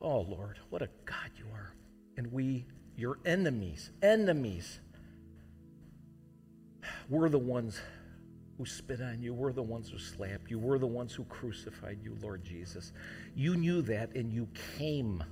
Oh, 0.00 0.20
Lord, 0.20 0.58
what 0.70 0.82
a 0.82 0.88
God 1.04 1.30
you 1.36 1.44
are. 1.52 1.74
And 2.16 2.32
we, 2.32 2.64
your 2.96 3.18
enemies, 3.24 3.90
enemies, 4.02 4.80
we're 7.08 7.28
the 7.28 7.38
ones 7.38 7.80
who 8.58 8.64
spit 8.64 9.00
on 9.00 9.20
you. 9.20 9.34
We're 9.34 9.52
the 9.52 9.62
ones 9.62 9.90
who 9.90 9.98
slapped 9.98 10.50
you. 10.50 10.58
We're 10.58 10.78
the 10.78 10.86
ones 10.86 11.12
who 11.12 11.24
crucified 11.24 11.98
you, 12.02 12.16
Lord 12.22 12.44
Jesus. 12.44 12.92
You 13.34 13.56
knew 13.56 13.82
that 13.82 14.14
and 14.14 14.32
you 14.32 14.48
came. 14.78 15.22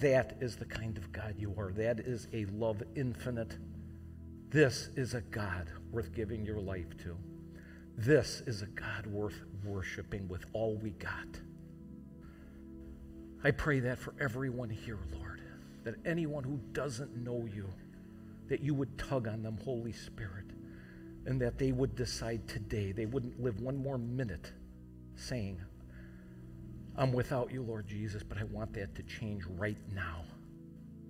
That 0.00 0.36
is 0.40 0.56
the 0.56 0.64
kind 0.64 0.96
of 0.96 1.10
God 1.12 1.34
you 1.38 1.54
are. 1.58 1.72
That 1.72 2.00
is 2.00 2.28
a 2.32 2.44
love 2.46 2.82
infinite 2.94 3.56
this 4.50 4.88
is 4.96 5.12
a 5.12 5.20
God 5.20 5.70
worth 5.90 6.14
giving 6.14 6.44
your 6.44 6.58
life 6.58 6.96
to. 7.02 7.16
This 7.98 8.42
is 8.46 8.62
a 8.62 8.66
God 8.66 9.06
worth 9.06 9.42
worshiping 9.62 10.26
with 10.26 10.46
all 10.54 10.76
we 10.76 10.90
got. 10.90 11.40
I 13.44 13.50
pray 13.50 13.80
that 13.80 13.98
for 13.98 14.14
everyone 14.18 14.70
here, 14.70 14.98
Lord, 15.14 15.27
that 15.88 16.06
anyone 16.06 16.44
who 16.44 16.60
doesn't 16.72 17.16
know 17.16 17.48
you, 17.50 17.66
that 18.48 18.60
you 18.60 18.74
would 18.74 18.98
tug 18.98 19.26
on 19.26 19.42
them, 19.42 19.58
Holy 19.64 19.92
Spirit, 19.92 20.44
and 21.24 21.40
that 21.40 21.56
they 21.56 21.72
would 21.72 21.96
decide 21.96 22.46
today, 22.46 22.92
they 22.92 23.06
wouldn't 23.06 23.40
live 23.40 23.58
one 23.62 23.74
more 23.74 23.96
minute 23.96 24.52
saying, 25.16 25.58
I'm 26.94 27.10
without 27.10 27.50
you, 27.50 27.62
Lord 27.62 27.86
Jesus, 27.86 28.22
but 28.22 28.36
I 28.36 28.44
want 28.44 28.74
that 28.74 28.94
to 28.96 29.02
change 29.04 29.44
right 29.56 29.78
now. 29.94 30.24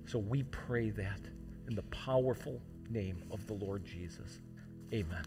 So 0.06 0.20
we 0.20 0.44
pray 0.44 0.90
that 0.90 1.20
in 1.66 1.74
the 1.74 1.82
powerful 1.82 2.62
name 2.88 3.24
of 3.32 3.44
the 3.48 3.54
Lord 3.54 3.84
Jesus. 3.84 4.38
Amen. 4.92 5.24